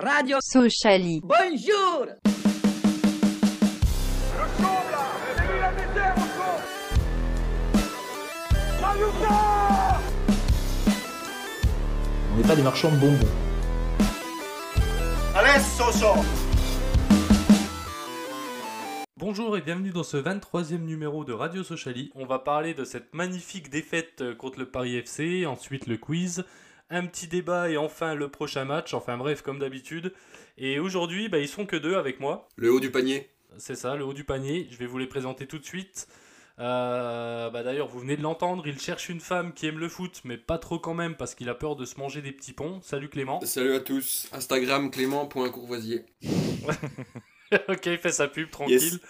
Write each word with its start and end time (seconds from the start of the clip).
Radio 0.00 0.38
Sociali. 0.40 1.20
Bonjour 1.24 2.06
On 12.32 12.36
n'est 12.36 12.46
pas 12.46 12.54
des 12.54 12.62
marchands 12.62 12.92
de 12.92 12.96
bonbons. 12.96 13.18
Bonjour 19.16 19.56
et 19.56 19.60
bienvenue 19.62 19.90
dans 19.90 20.04
ce 20.04 20.16
23e 20.16 20.78
numéro 20.78 21.24
de 21.24 21.32
Radio 21.32 21.64
Sociali. 21.64 22.12
On 22.14 22.24
va 22.24 22.38
parler 22.38 22.72
de 22.72 22.84
cette 22.84 23.12
magnifique 23.14 23.68
défaite 23.68 24.22
contre 24.36 24.60
le 24.60 24.66
Paris 24.66 24.96
FC, 24.96 25.44
ensuite 25.44 25.88
le 25.88 25.96
quiz, 25.96 26.44
un 26.90 27.06
petit 27.06 27.28
débat 27.28 27.70
et 27.70 27.76
enfin 27.76 28.14
le 28.14 28.28
prochain 28.28 28.64
match, 28.64 28.94
enfin 28.94 29.16
bref 29.16 29.42
comme 29.42 29.58
d'habitude. 29.58 30.12
Et 30.56 30.78
aujourd'hui, 30.78 31.28
bah, 31.28 31.38
ils 31.38 31.48
sont 31.48 31.66
que 31.66 31.76
deux 31.76 31.96
avec 31.96 32.20
moi. 32.20 32.48
Le 32.56 32.72
haut 32.72 32.80
du 32.80 32.90
panier. 32.90 33.30
C'est 33.56 33.76
ça, 33.76 33.96
le 33.96 34.04
haut 34.04 34.14
du 34.14 34.24
panier. 34.24 34.66
Je 34.70 34.76
vais 34.76 34.86
vous 34.86 34.98
les 34.98 35.06
présenter 35.06 35.46
tout 35.46 35.58
de 35.58 35.64
suite. 35.64 36.08
Euh, 36.58 37.50
bah 37.50 37.62
D'ailleurs, 37.62 37.86
vous 37.86 38.00
venez 38.00 38.16
de 38.16 38.22
l'entendre, 38.22 38.66
il 38.66 38.80
cherche 38.80 39.08
une 39.08 39.20
femme 39.20 39.52
qui 39.52 39.66
aime 39.66 39.78
le 39.78 39.88
foot, 39.88 40.20
mais 40.24 40.36
pas 40.36 40.58
trop 40.58 40.78
quand 40.78 40.94
même 40.94 41.14
parce 41.14 41.34
qu'il 41.34 41.48
a 41.48 41.54
peur 41.54 41.76
de 41.76 41.84
se 41.84 41.98
manger 41.98 42.20
des 42.20 42.32
petits 42.32 42.52
ponts. 42.52 42.80
Salut 42.82 43.08
Clément. 43.08 43.40
Salut 43.42 43.74
à 43.74 43.80
tous. 43.80 44.28
Instagram 44.32 44.90
clément.courvoisier. 44.90 46.04
ok, 47.68 47.86
il 47.86 47.98
fait 47.98 48.12
sa 48.12 48.26
pub, 48.26 48.50
tranquille. 48.50 48.74
Yes. 48.74 49.00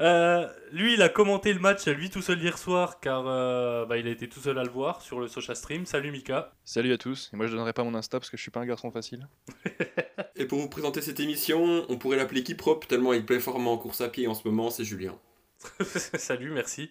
Euh, 0.00 0.48
lui, 0.72 0.94
il 0.94 1.02
a 1.02 1.08
commenté 1.08 1.52
le 1.52 1.60
match 1.60 1.86
lui 1.86 2.10
tout 2.10 2.20
seul 2.20 2.42
hier 2.42 2.58
soir 2.58 2.98
car 2.98 3.24
euh, 3.28 3.86
bah, 3.86 3.96
il 3.96 4.08
a 4.08 4.10
été 4.10 4.28
tout 4.28 4.40
seul 4.40 4.58
à 4.58 4.64
le 4.64 4.70
voir 4.70 5.00
sur 5.02 5.20
le 5.20 5.28
Socha 5.28 5.54
Stream. 5.54 5.86
Salut 5.86 6.10
Mika. 6.10 6.52
Salut 6.64 6.92
à 6.92 6.98
tous, 6.98 7.30
et 7.32 7.36
moi 7.36 7.46
je 7.46 7.52
donnerai 7.52 7.72
pas 7.72 7.84
mon 7.84 7.94
Insta 7.94 8.18
parce 8.18 8.28
que 8.28 8.36
je 8.36 8.42
suis 8.42 8.50
pas 8.50 8.60
un 8.60 8.66
garçon 8.66 8.90
facile. 8.90 9.28
Et 10.36 10.46
pour 10.46 10.58
vous 10.58 10.68
présenter 10.68 11.00
cette 11.00 11.20
émission, 11.20 11.86
on 11.88 11.96
pourrait 11.96 12.16
l'appeler 12.16 12.42
Kiprop 12.42 12.88
tellement 12.88 13.12
il 13.12 13.24
plaît 13.24 13.38
fortement 13.38 13.72
en 13.72 13.78
course 13.78 14.00
à 14.00 14.08
pied 14.08 14.26
en 14.26 14.34
ce 14.34 14.48
moment, 14.48 14.68
c'est 14.68 14.84
Julien. 14.84 15.16
Salut, 15.84 16.50
merci. 16.50 16.90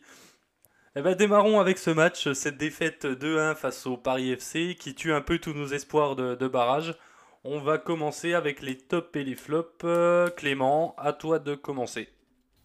Eh 0.95 1.01
ben, 1.01 1.13
démarrons 1.13 1.59
avec 1.59 1.79
ce 1.79 1.89
match, 1.89 2.31
cette 2.33 2.57
défaite 2.57 3.05
2-1 3.05 3.55
face 3.55 3.85
au 3.85 3.97
Paris 3.97 4.31
FC 4.31 4.77
qui 4.79 4.95
tue 4.95 5.11
un 5.11 5.21
peu 5.21 5.39
tous 5.39 5.53
nos 5.53 5.67
espoirs 5.67 6.15
de, 6.15 6.35
de 6.35 6.47
barrage. 6.47 6.95
On 7.43 7.59
va 7.59 7.77
commencer 7.77 8.33
avec 8.33 8.61
les 8.61 8.77
tops 8.77 9.17
et 9.17 9.23
les 9.23 9.35
flops. 9.35 9.83
Euh, 9.83 10.29
Clément, 10.29 10.95
à 10.97 11.11
toi 11.11 11.39
de 11.39 11.55
commencer. 11.55 12.07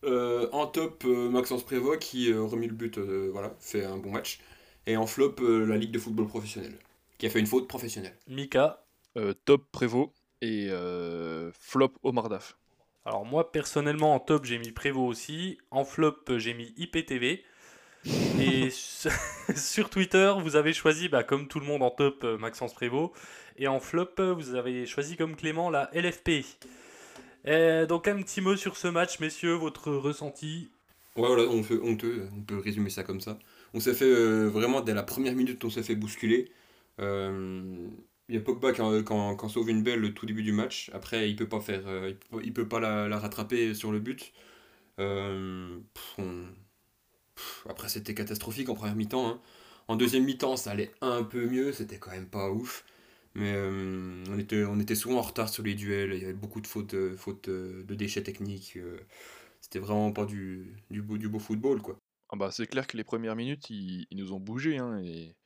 Euh, 0.05 0.49
en 0.53 0.67
top, 0.67 1.05
euh, 1.05 1.29
Maxence 1.29 1.65
Prévost 1.65 1.99
qui 1.99 2.31
euh, 2.31 2.43
remis 2.43 2.69
le 2.69 2.75
but, 2.75 2.99
euh, 2.99 3.31
voilà, 3.33 3.55
fait 3.61 3.85
un 3.85 3.97
bon 3.97 4.11
match. 4.13 4.41
Et 4.87 4.97
en 4.97 5.07
flop, 5.07 5.35
euh, 5.41 5.67
la 5.67 5.77
Ligue 5.77 5.91
de 5.91 5.99
football 5.99 6.29
professionnel, 6.29 6.73
qui 7.19 7.27
a 7.27 7.31
fait 7.31 7.41
une 7.41 7.47
faute 7.47 7.69
professionnelle. 7.69 8.17
Mika. 8.29 8.85
Euh, 9.17 9.35
top 9.45 9.65
Prévost 9.73 10.13
et 10.43 10.69
euh, 10.71 11.51
flop 11.59 11.93
Omar 12.03 12.29
Daf. 12.29 12.57
Alors 13.05 13.25
moi 13.25 13.51
personnellement 13.51 14.15
en 14.15 14.21
top 14.21 14.45
j'ai 14.45 14.59
mis 14.59 14.71
Prévost 14.71 15.09
aussi, 15.11 15.59
en 15.71 15.85
flop 15.85 16.17
j'ai 16.37 16.55
mis 16.55 16.73
IPTV. 16.77 17.43
Et 18.41 18.71
sur 19.57 19.91
Twitter 19.91 20.33
vous 20.41 20.55
avez 20.55 20.73
choisi 20.73 21.09
bah, 21.09 21.25
comme 21.25 21.49
tout 21.49 21.59
le 21.59 21.67
monde 21.67 21.83
en 21.83 21.91
top 21.91 22.23
Maxence 22.23 22.75
Prévost. 22.75 23.13
Et 23.57 23.67
en 23.67 23.81
flop 23.81 24.15
vous 24.37 24.55
avez 24.55 24.87
choisi 24.87 25.17
comme 25.17 25.35
Clément 25.35 25.71
la 25.71 25.91
LFP. 25.93 26.45
Euh, 27.47 27.87
donc 27.87 28.07
un 28.07 28.23
petit 28.23 28.41
mot 28.41 28.57
sur 28.57 28.77
ce 28.77 28.87
match 28.89 29.19
messieurs, 29.21 29.55
votre 29.55 29.91
ressenti. 29.93 30.71
Ouais, 31.17 31.27
voilà, 31.27 31.45
on, 31.51 31.63
peut, 31.63 31.81
on 31.83 31.97
peut 31.97 32.59
résumer 32.59 32.91
ça 32.91 33.03
comme 33.03 33.21
ça. 33.21 33.39
On 33.75 33.81
s'est 33.81 33.95
fait 33.95 34.05
euh, 34.05 34.47
vraiment, 34.49 34.81
dès 34.83 34.95
la 34.95 35.03
première 35.03 35.35
minute, 35.35 35.65
on 35.65 35.71
s'est 35.71 35.83
fait 35.83 35.97
bousculer. 35.97 36.53
Euh, 37.01 37.89
Il 38.29 38.35
y 38.37 38.39
a 38.39 38.41
Pogba 38.41 38.73
qui, 38.73 38.79
quand, 39.05 39.35
quand 39.37 39.49
sauve 39.49 39.69
une 39.71 39.83
belle 39.83 40.01
le 40.01 40.15
tout 40.15 40.27
début 40.27 40.43
du 40.45 40.53
match. 40.53 40.91
Après, 40.95 41.29
il 41.29 41.35
peut 41.37 41.49
pas 41.49 41.61
faire, 41.61 41.83
euh, 41.89 42.13
il 42.43 42.53
peut, 42.53 42.69
pas 42.69 42.79
la, 42.81 43.19
rattraper 43.19 43.75
sur 43.75 43.91
le 43.93 43.99
but. 44.01 44.33
Euh, 45.01 45.79
après, 47.69 47.89
c'était 47.89 48.15
catastrophique 48.15 48.69
en 48.69 48.75
première 48.75 48.97
mi-temps. 48.97 49.29
hein. 49.29 49.41
En 49.89 49.97
deuxième 49.97 50.25
mi-temps, 50.25 50.57
ça 50.57 50.71
allait 50.73 50.93
un 51.01 51.23
peu 51.23 51.47
mieux. 51.47 51.73
C'était 51.73 51.99
quand 51.99 52.11
même 52.11 52.29
pas 52.29 52.51
ouf. 52.51 52.85
Mais 53.39 53.53
euh, 53.55 54.25
on, 54.29 54.39
était, 54.39 54.65
on 54.65 54.81
était 54.81 54.95
souvent 54.95 55.19
en 55.19 55.23
retard 55.23 55.49
sur 55.49 55.63
les 55.63 55.75
duels. 55.75 56.13
Il 56.15 56.21
y 56.21 56.25
avait 56.25 56.33
beaucoup 56.33 56.61
de 56.61 56.67
fautes, 56.67 56.95
euh, 56.95 57.17
fautes 57.17 57.49
euh, 57.49 57.85
de 57.85 57.95
déchets 57.95 58.23
techniques. 58.23 58.79
c'était 59.61 59.79
vraiment 59.79 60.13
pas 60.13 60.25
du, 60.25 60.77
du, 60.91 61.03
beau, 61.03 61.19
du 61.19 61.29
beau 61.29 61.39
football, 61.39 61.83
quoi. 61.83 61.99
Ah 62.31 62.37
bah, 62.37 62.51
c'est 62.51 62.67
clair 62.67 62.87
que 62.87 62.97
les 62.97 63.05
premières 63.05 63.37
minutes, 63.37 63.71
ils, 63.71 64.07
ils 64.11 64.17
nous 64.19 64.33
ont 64.33 64.41
bougé. 64.41 64.79
Hein, 64.79 65.01
et, 65.05 65.37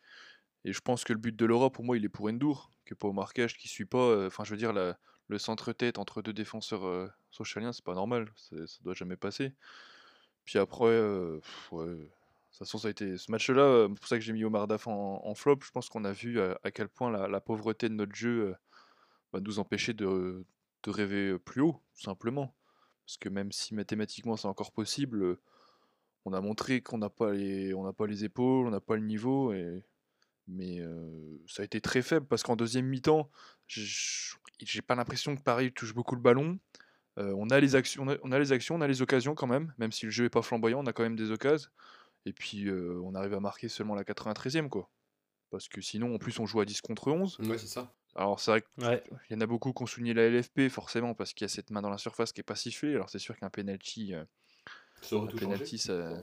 et 0.65 0.73
je 0.73 0.81
pense 0.81 1.05
que 1.05 1.13
le 1.13 1.19
but 1.19 1.37
de 1.37 1.47
l'Europe, 1.47 1.75
pour 1.75 1.85
moi, 1.85 1.97
il 1.97 2.05
est 2.05 2.09
pour 2.09 2.29
Endur, 2.29 2.71
que 2.85 2.95
pas 2.95 3.09
au 3.09 3.13
marquage 3.13 3.57
qui 3.57 3.69
suit 3.69 3.85
pas. 3.87 4.27
Enfin, 4.27 4.45
je 4.45 4.51
veux 4.51 4.57
dire, 4.57 4.73
la- 4.73 4.99
le 5.29 5.39
centre-tête 5.39 5.99
entre 5.99 6.23
deux 6.23 6.33
défenseurs 6.33 6.87
euh, 6.87 7.09
socialiens, 7.31 7.73
c'est 7.73 7.85
pas 7.85 7.95
normal. 7.95 8.29
Ça 8.37 8.57
doit 8.83 8.95
jamais 8.95 9.17
passer. 9.17 9.55
Puis 10.45 10.59
après, 10.59 10.87
de 12.53 12.59
toute 12.59 12.67
façon, 12.67 12.79
ça 12.79 12.89
a 12.89 12.91
été 12.91 13.17
ce 13.17 13.31
match-là, 13.31 13.63
euh, 13.63 13.89
c'est 13.89 14.01
pour 14.01 14.09
ça 14.09 14.19
que 14.19 14.23
j'ai 14.23 14.33
mis 14.33 14.45
Omar 14.45 14.67
Daf 14.67 14.87
en, 14.87 15.35
flop. 15.35 15.61
Je 15.65 15.71
pense 15.71 15.89
qu'on 15.89 16.05
a 16.05 16.13
vu 16.13 16.41
à, 16.41 16.59
à 16.63 16.71
quel 16.71 16.89
point 16.89 17.11
la, 17.11 17.41
pauvreté 17.41 17.89
de 17.89 17.95
notre 17.95 18.15
jeu 18.15 18.49
euh, 18.49 18.55
va 19.33 19.41
nous 19.41 19.59
empêcher 19.59 19.95
de, 19.95 20.45
rêver 20.87 21.39
plus 21.39 21.63
haut, 21.63 21.81
tout 21.95 22.03
simplement. 22.03 22.55
Parce 23.07 23.17
que 23.17 23.29
même 23.29 23.53
si 23.53 23.75
mathématiquement 23.75 24.37
c'est 24.37 24.49
encore 24.49 24.73
possible, 24.73 25.23
euh, 25.23 25.41
on 26.25 26.35
a 26.35 26.41
montré 26.41 26.83
qu'on 26.83 26.99
n'a 26.99 27.09
pas 27.09 27.33
les, 27.33 28.25
épaules, 28.25 28.67
on 28.67 28.71
n'a 28.71 28.81
pas 28.81 28.97
le 28.97 29.03
niveau, 29.03 29.53
mais 30.49 30.81
euh, 30.81 31.39
ça 31.47 31.63
a 31.63 31.65
été 31.65 31.81
très 31.81 32.03
faible 32.03 32.27
parce 32.27 32.43
qu'en 32.43 32.57
deuxième 32.57 32.87
mi-temps, 32.87 33.31
j'ai 33.67 34.83
pas 34.83 34.95
l'impression 34.95 35.37
que 35.37 35.43
Paris 35.43 35.73
touche 35.73 35.95
beaucoup 35.95 36.15
le 36.15 36.21
ballon. 36.21 36.59
Euh, 37.19 37.35
on, 37.37 37.51
a 37.51 37.61
les 37.61 37.77
actions, 37.77 38.05
on, 38.05 38.09
a, 38.09 38.17
on 38.23 38.33
a 38.33 38.39
les 38.39 38.53
actions, 38.53 38.75
on 38.75 38.81
a 38.81 38.89
les 38.89 39.03
occasions 39.03 39.35
quand 39.35 39.47
même, 39.47 39.73
même 39.79 39.93
si 39.93 40.07
le 40.07 40.11
jeu 40.11 40.25
est 40.25 40.31
pas 40.31 40.43
flamboyant, 40.43 40.81
on 40.81 40.87
a 40.87 40.93
quand 40.93 41.03
même 41.03 41.17
des 41.17 41.31
occasions. 41.31 41.71
Et 42.27 42.33
puis 42.33 42.67
euh, 42.69 43.01
on 43.05 43.15
arrive 43.15 43.35
à 43.35 43.41
marquer 43.41 43.69
seulement 43.69 43.95
la 43.95 44.05
93e, 44.05 44.69
quoi. 44.69 44.89
Parce 45.51 45.69
que 45.69 45.81
sinon, 45.81 46.15
en 46.15 46.19
plus, 46.19 46.39
on 46.39 46.47
joue 46.47 46.61
à 46.61 46.65
10 46.65 46.81
contre 46.81 47.11
11. 47.11 47.39
Ouais, 47.41 47.59
c'est 47.59 47.67
ça. 47.67 47.93
Alors 48.15 48.41
c'est 48.41 48.51
vrai 48.51 48.65
Ouais. 48.79 49.03
qu'il 49.27 49.37
y 49.37 49.39
en 49.39 49.41
a 49.43 49.47
beaucoup 49.47 49.73
qui 49.73 49.83
ont 49.83 49.87
souligné 49.87 50.15
la 50.15 50.29
LFP, 50.29 50.69
forcément, 50.71 51.15
parce 51.15 51.33
qu'il 51.33 51.45
y 51.45 51.47
a 51.47 51.49
cette 51.49 51.71
main 51.71 51.81
dans 51.83 51.91
la 51.91 51.99
surface 51.99 52.33
qui 52.33 52.41
est 52.41 52.45
pas 52.45 52.55
sifflée. 52.57 52.95
Alors 52.95 53.09
c'est 53.11 53.19
sûr 53.19 53.37
qu'un 53.37 53.51
penalty, 53.51 54.15
euh, 54.15 54.25
Ça 55.03 55.17
aurait 55.17 55.27
un 55.29 55.31
tout 55.31 55.37
penalty, 55.39 55.79
changé. 55.79 56.23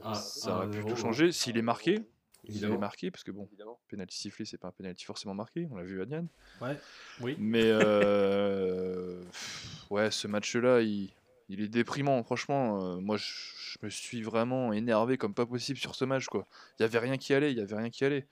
Ah, 0.52 0.56
aurait 0.56 0.70
pu 0.70 0.80
tout 0.80 0.86
ouais. 0.88 0.96
changer. 0.96 1.32
S'il 1.32 1.56
est 1.58 1.62
marqué, 1.62 1.94
s'il 1.96 2.02
est 2.02 2.48
Évidemment. 2.50 2.78
marqué, 2.78 3.10
parce 3.10 3.22
que 3.24 3.30
bon, 3.32 3.48
penalty 3.88 4.16
sifflé, 4.18 4.44
c'est 4.44 4.56
pas 4.58 4.68
un 4.68 4.72
penalty 4.72 5.04
forcément 5.04 5.34
marqué, 5.34 5.66
on 5.70 5.76
l'a 5.76 5.84
vu 5.84 6.00
à 6.00 6.06
Diane. 6.06 6.28
Ouais. 6.60 6.78
Oui. 7.20 7.36
Mais 7.38 7.64
euh, 7.64 9.22
ouais, 9.90 10.10
ce 10.10 10.26
match-là, 10.28 10.80
il, 10.82 11.10
il 11.48 11.60
est 11.60 11.68
déprimant. 11.68 12.22
Franchement, 12.22 12.84
euh, 12.84 12.96
moi, 13.00 13.16
je, 13.16 13.24
je 13.70 13.84
me 13.86 13.90
suis 13.90 14.22
vraiment 14.22 14.72
énervé 14.72 15.16
comme 15.18 15.34
pas 15.34 15.46
possible 15.46 15.78
sur 15.78 15.94
ce 15.94 16.04
match. 16.04 16.26
Quoi. 16.26 16.46
Il 16.78 16.82
y 16.82 16.84
avait 16.84 16.98
rien 16.98 17.16
qui 17.16 17.32
allait. 17.34 17.52
Il 17.52 17.58
y 17.58 17.60
avait 17.60 17.76
rien 17.76 17.90
qui 17.90 18.04
allait. 18.04 18.26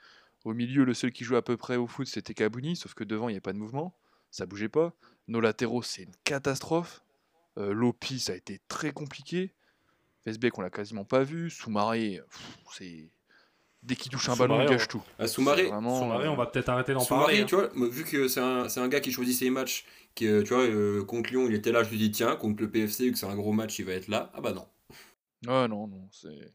Au 0.44 0.54
milieu, 0.54 0.84
le 0.84 0.94
seul 0.94 1.12
qui 1.12 1.24
jouait 1.24 1.36
à 1.38 1.42
peu 1.42 1.56
près 1.56 1.76
au 1.76 1.86
foot, 1.86 2.06
c'était 2.06 2.34
Kabouni, 2.34 2.76
sauf 2.76 2.94
que 2.94 3.04
devant, 3.04 3.28
il 3.28 3.32
n'y 3.32 3.38
a 3.38 3.42
pas 3.42 3.52
de 3.52 3.58
mouvement. 3.58 3.94
Ça 4.30 4.46
bougeait 4.46 4.68
pas. 4.68 4.92
Nos 5.26 5.40
latéraux, 5.40 5.82
c'est 5.82 6.02
une 6.02 6.14
catastrophe. 6.24 7.02
Euh, 7.58 7.72
Lopi, 7.72 8.18
ça 8.20 8.32
a 8.32 8.36
été 8.36 8.60
très 8.68 8.92
compliqué. 8.92 9.52
Fesbeck, 10.24 10.56
on 10.58 10.62
l'a 10.62 10.70
quasiment 10.70 11.04
pas 11.04 11.22
vu. 11.22 11.50
Soumaré, 11.50 12.20
c'est 12.72 13.10
dès 13.82 13.96
qu'il 13.96 14.10
touche 14.12 14.28
un 14.28 14.36
ballon, 14.36 14.60
il 14.60 14.66
on- 14.66 14.70
gâche 14.70 14.88
tout. 14.88 15.02
À 15.18 15.26
C'est 15.26 15.34
Soumaré, 15.34 15.66
vraiment, 15.66 15.98
Soumaré, 16.00 16.26
euh, 16.26 16.30
on 16.30 16.36
va 16.36 16.46
peut-être 16.46 16.68
arrêter 16.68 16.92
d'en 16.92 17.04
parler. 17.04 17.40
hein. 17.42 17.46
tu 17.46 17.54
vois, 17.54 17.68
vu 17.88 18.04
que 18.04 18.28
c'est 18.28 18.40
un, 18.40 18.68
c'est 18.68 18.80
un 18.80 18.88
gars 18.88 19.00
qui 19.00 19.10
choisit 19.12 19.36
ses 19.36 19.50
matchs, 19.50 19.84
qui, 20.14 20.26
euh, 20.26 20.42
tu 20.42 20.54
vois, 20.54 20.64
euh, 20.64 21.04
contre 21.04 21.30
Lyon, 21.30 21.46
il 21.48 21.54
était 21.54 21.72
là, 21.72 21.82
je 21.82 21.90
lui 21.90 21.98
dis, 21.98 22.10
tiens, 22.10 22.36
contre 22.36 22.62
le 22.62 22.70
PFC, 22.70 23.04
vu 23.06 23.12
que 23.12 23.18
c'est 23.18 23.26
un 23.26 23.36
gros 23.36 23.52
match, 23.52 23.78
il 23.78 23.84
va 23.86 23.92
être 23.92 24.08
là. 24.08 24.30
Ah 24.34 24.40
bah 24.40 24.52
non. 24.52 24.66
Ah 25.46 25.68
non, 25.68 25.86
non, 25.86 26.08
c'est. 26.10 26.52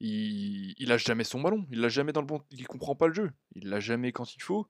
Il, 0.00 0.74
il 0.78 0.88
lâche 0.88 1.04
jamais 1.06 1.24
son 1.24 1.40
ballon, 1.40 1.66
il 1.70 1.80
lâche 1.80 1.92
jamais 1.94 2.12
dans 2.12 2.20
le 2.20 2.26
bon. 2.26 2.42
Il 2.50 2.66
comprend 2.66 2.94
pas 2.94 3.06
le 3.06 3.14
jeu, 3.14 3.30
il 3.54 3.68
lâche 3.68 3.84
jamais 3.84 4.12
quand 4.12 4.34
il 4.34 4.42
faut. 4.42 4.66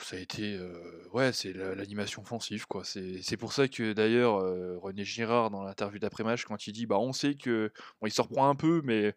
Ça 0.00 0.16
a 0.16 0.18
été. 0.20 0.54
euh, 0.56 1.08
Ouais, 1.12 1.32
c'est 1.32 1.52
la- 1.52 1.74
l'animation 1.74 2.22
offensive, 2.22 2.66
quoi. 2.66 2.84
C'est 2.84 3.20
c'est 3.22 3.36
pour 3.36 3.52
ça 3.52 3.66
que 3.66 3.92
d'ailleurs, 3.92 4.36
euh, 4.36 4.78
René 4.78 5.04
Girard, 5.04 5.50
dans 5.50 5.64
l'interview 5.64 5.98
d'après-match, 5.98 6.44
quand 6.44 6.66
il 6.68 6.72
dit 6.72 6.86
Bah, 6.86 6.98
on 7.00 7.12
sait 7.12 7.34
que. 7.34 7.72
Bon, 8.00 8.06
il 8.06 8.12
se 8.12 8.22
reprend 8.22 8.48
un 8.48 8.54
peu, 8.54 8.80
mais 8.84 9.14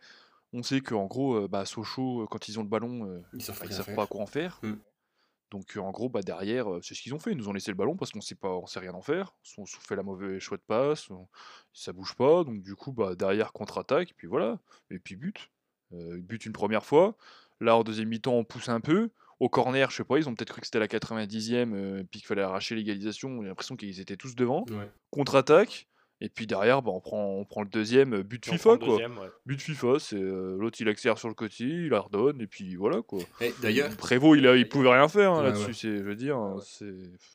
on 0.54 0.63
sait 0.63 0.81
qu'en 0.81 1.06
gros, 1.06 1.36
euh, 1.36 1.48
bah, 1.48 1.65
Sochaux, 1.65 2.24
euh, 2.24 2.27
quand 2.27 2.48
ils 2.48 2.57
ont 2.60 2.63
le 2.63 2.69
ballon, 2.69 3.07
euh, 3.07 3.21
Ils 3.33 3.44
savent 3.44 3.60
bah, 3.60 3.65
ils 3.65 3.68
rien 3.68 3.77
savent 3.77 3.86
faire. 3.86 3.95
pas 3.95 4.07
quoi 4.07 4.21
en 4.21 4.25
faire. 4.25 4.60
Mm. 4.63 4.74
Donc, 5.51 5.77
en 5.77 5.92
gros, 5.92 6.09
bah, 6.09 6.21
derrière, 6.21 6.68
c'est 6.81 6.95
ce 6.95 7.01
qu'ils 7.01 7.13
ont 7.13 7.19
fait. 7.19 7.31
Ils 7.31 7.38
nous 7.38 7.47
ont 7.47 7.53
laissé 7.53 7.71
le 7.71 7.77
ballon 7.77 7.95
parce 7.95 8.12
qu'on 8.12 8.21
sait 8.21 8.36
pas, 8.36 8.50
on 8.50 8.65
sait 8.65 8.80
rien 8.80 8.94
en 8.94 9.01
faire. 9.01 9.33
On 9.57 9.65
se 9.65 9.77
fait 9.80 9.95
la 9.95 10.03
mauvaise 10.03 10.39
choix 10.39 10.57
de 10.57 10.63
passe, 10.65 11.09
on- 11.12 11.27
ça 11.74 11.94
bouge 11.94 12.15
pas. 12.15 12.44
Donc, 12.44 12.62
du 12.63 12.75
coup, 12.75 12.92
bah, 12.92 13.15
derrière, 13.15 13.53
contre-attaque, 13.53 14.13
puis 14.18 14.27
voilà. 14.27 14.59
Et 14.89 15.00
puis, 15.00 15.15
but. 15.15 15.50
Euh, 15.94 16.19
but 16.19 16.45
une 16.45 16.53
première 16.53 16.83
fois. 16.86 17.15
Là, 17.62 17.77
en 17.77 17.83
deuxième 17.83 18.09
mi-temps, 18.09 18.33
on 18.33 18.44
pousse 18.44 18.69
un 18.69 18.81
peu. 18.81 19.09
Au 19.39 19.50
corner, 19.50 19.92
je 19.92 19.97
sais 19.97 20.03
pas, 20.03 20.18
ils 20.18 20.27
ont 20.27 20.33
peut-être 20.36 20.51
cru 20.51 20.62
que 20.62 20.68
c'était 20.68 20.80
la 20.80 20.88
90e, 20.88 21.74
euh, 21.74 22.03
puis 22.09 22.19
qu'il 22.21 22.27
fallait 22.27 22.41
arracher 22.41 22.74
l'égalisation. 22.75 23.41
J'ai 23.41 23.48
l'impression 23.50 23.75
qu'ils 23.75 24.00
étaient 24.00 24.18
tous 24.18 24.33
devant. 24.36 24.65
Ouais. 24.71 24.89
Contre-attaque. 25.12 25.88
Et 26.21 26.29
puis 26.29 26.47
derrière, 26.47 26.81
bah, 26.81 26.91
on, 26.94 27.01
prend, 27.01 27.25
on 27.25 27.44
prend 27.44 27.62
le 27.62 27.67
deuxième, 27.67 28.13
euh, 28.15 28.23
but 28.23 28.45
FIFA, 28.45 28.77
quoi. 28.77 28.88
deuxième, 28.88 29.17
ouais. 29.17 29.27
But 29.45 29.62
FIFA, 29.62 30.00
c'est 30.00 30.15
euh, 30.15 30.56
l'autre 30.57 30.77
il 30.79 30.88
accélère 30.88 31.17
sur 31.17 31.27
le 31.27 31.33
côté, 31.33 31.65
il 31.65 31.89
la 31.89 32.00
redonne, 32.00 32.39
et 32.39 32.47
puis 32.47 32.75
voilà 32.77 33.01
quoi. 33.01 33.19
Et 33.41 33.53
d'ailleurs, 33.62 33.95
Prévost, 33.97 34.39
il, 34.39 34.47
a, 34.47 34.56
il 34.56 34.67
pouvait 34.69 34.89
rien 34.94 35.09
faire 35.09 35.31
hein, 35.33 35.39
Ouais, 35.39 35.44
là-dessus, 35.47 35.65
ouais. 35.67 35.73
c'est, 35.73 35.97
je 35.97 36.03
veux 36.03 36.15
dire, 36.15 36.38
hein, 36.38 36.57
c'est... 36.63 36.85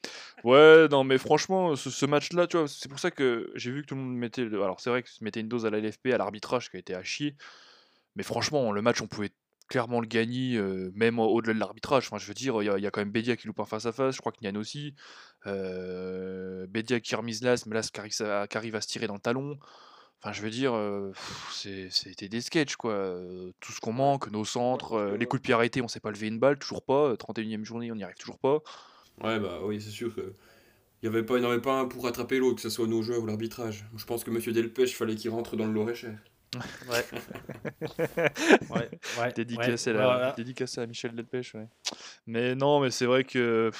Ouais, 0.45 0.89
non, 0.89 1.05
mais 1.05 1.19
franchement, 1.19 1.77
ce, 1.77 1.91
ce 1.91 2.07
match-là, 2.07 2.47
tu 2.47 2.57
vois, 2.57 2.67
c'est 2.69 2.89
pour 2.89 2.99
ça 2.99 3.11
que 3.11 3.53
j'ai 3.55 3.71
vu 3.71 3.83
que 3.83 3.89
tout 3.89 3.95
le 3.95 4.01
monde 4.01 4.17
mettait... 4.17 4.45
le- 4.45 4.63
Alors 4.63 4.81
c'est 4.81 4.89
vrai 4.89 5.03
que 5.03 5.11
se 5.11 5.23
mettait 5.23 5.41
une 5.41 5.49
dose 5.49 5.67
à 5.67 5.71
la 5.71 5.79
LFP, 5.79 6.07
à 6.15 6.17
l'arbitrage 6.19 6.71
qui 6.71 6.77
a 6.77 6.81
été 6.81 6.95
à 6.95 7.03
chier, 7.03 7.37
mais 8.17 8.23
franchement, 8.23 8.73
le 8.73 8.81
match, 8.81 9.03
on 9.03 9.07
pouvait 9.07 9.31
clairement 9.71 10.01
le 10.01 10.07
gagner, 10.07 10.57
euh, 10.57 10.91
même 10.95 11.19
au- 11.19 11.29
au-delà 11.29 11.55
de 11.55 11.59
l'arbitrage. 11.61 12.07
Enfin, 12.09 12.19
je 12.19 12.27
veux 12.27 12.35
dire, 12.35 12.61
il 12.63 12.67
y, 12.67 12.69
a- 12.69 12.77
il 12.77 12.85
y 12.85 12.87
a 12.87 12.91
quand 12.91 13.01
même 13.01 13.13
Bédia 13.13 13.37
qui 13.37 13.47
loupe 13.47 13.61
un 13.61 13.65
face-à-face, 13.65 14.17
je 14.17 14.21
crois 14.21 14.33
en 14.51 14.57
a 14.57 14.59
aussi. 14.59 14.95
Euh, 15.47 16.67
Bédia 16.69 17.01
qui 17.01 17.15
remise 17.15 17.43
l'as, 17.43 17.65
mais 17.67 17.75
là, 17.77 17.83
qui 17.83 17.99
arrive, 18.01 18.75
à- 18.75 18.81
se 18.81 18.89
tirer 18.89 19.07
dans 19.07 19.15
le 19.15 19.21
talon. 19.21 19.59
Enfin, 20.23 20.33
je 20.33 20.43
veux 20.43 20.51
dire, 20.51 20.75
euh, 20.75 21.13
c'était 21.53 22.29
des 22.29 22.43
sketchs, 22.43 22.77
quoi. 22.77 23.19
Tout 23.61 23.73
ce 23.73 23.81
qu'on 23.81 23.93
manque, 23.95 24.31
nos 24.31 24.45
centres, 24.45 24.93
euh, 24.93 25.17
les 25.17 25.25
coups 25.25 25.41
de 25.41 25.45
pied 25.45 25.55
arrêtés, 25.55 25.81
on 25.81 25.89
sait 25.89 26.01
pas 26.01 26.11
lever 26.11 26.27
une 26.29 26.39
balle, 26.39 26.59
toujours 26.59 26.83
pas. 26.85 27.17
31 27.17 27.63
e 27.63 27.65
journée, 27.65 27.91
on 27.91 27.95
n'y 27.95 28.05
arrive 28.05 28.17
toujours 28.19 28.39
pas. 28.39 28.59
ouais, 29.23 29.39
bah 29.41 29.61
oui, 29.65 29.81
c'est 29.81 29.91
sûr 29.91 30.15
que. 30.15 30.35
Il 31.03 31.09
n'y 31.09 31.17
avait 31.17 31.25
pas, 31.25 31.39
il 31.39 31.45
avait 31.47 31.63
pas 31.63 31.81
un 31.81 31.87
pour 31.87 32.05
rattraper 32.05 32.39
l'autre, 32.39 32.57
que 32.57 32.61
ce 32.61 32.69
soit 32.69 32.87
nos 32.87 33.01
joueurs 33.01 33.23
ou 33.23 33.27
l'arbitrage. 33.27 33.87
Je 33.97 34.05
pense 34.05 34.23
que 34.25 34.31
Monsieur 34.31 34.53
Delpech, 34.53 34.95
fallait 34.95 35.15
qu'il 35.15 35.31
rentre 35.31 35.57
dans 35.57 35.65
le 35.67 35.73
Lorécher. 35.73 36.13
Ouais. 36.89 37.05
ouais, 38.71 38.91
ouais, 39.19 39.33
Dédicacé, 39.33 39.93
ouais, 39.93 39.99
à, 39.99 40.05
voilà. 40.05 40.33
dédicacé 40.33 40.81
à 40.81 40.87
Michel 40.87 41.15
Delpech, 41.15 41.55
ouais. 41.55 41.69
Mais 42.27 42.55
non, 42.55 42.81
mais 42.81 42.91
c'est 42.91 43.07
vrai 43.07 43.25
que. 43.25 43.71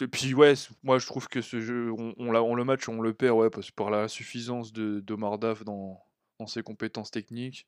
Et 0.00 0.08
puis, 0.08 0.34
ouais, 0.34 0.54
moi 0.82 0.98
je 0.98 1.06
trouve 1.06 1.28
que 1.28 1.40
ce 1.40 1.60
jeu, 1.60 1.92
on, 1.92 2.14
on, 2.18 2.32
l'a- 2.32 2.42
on 2.42 2.54
le 2.54 2.64
match, 2.64 2.88
on 2.88 3.00
le 3.00 3.14
perd, 3.14 3.36
ouais, 3.36 3.50
parce 3.50 3.70
que 3.70 3.74
par 3.74 3.90
l'insuffisance 3.90 4.72
de, 4.72 5.00
de 5.00 5.14
Mardaf 5.14 5.64
dans, 5.64 6.00
dans 6.38 6.46
ses 6.46 6.62
compétences 6.62 7.10
techniques. 7.10 7.66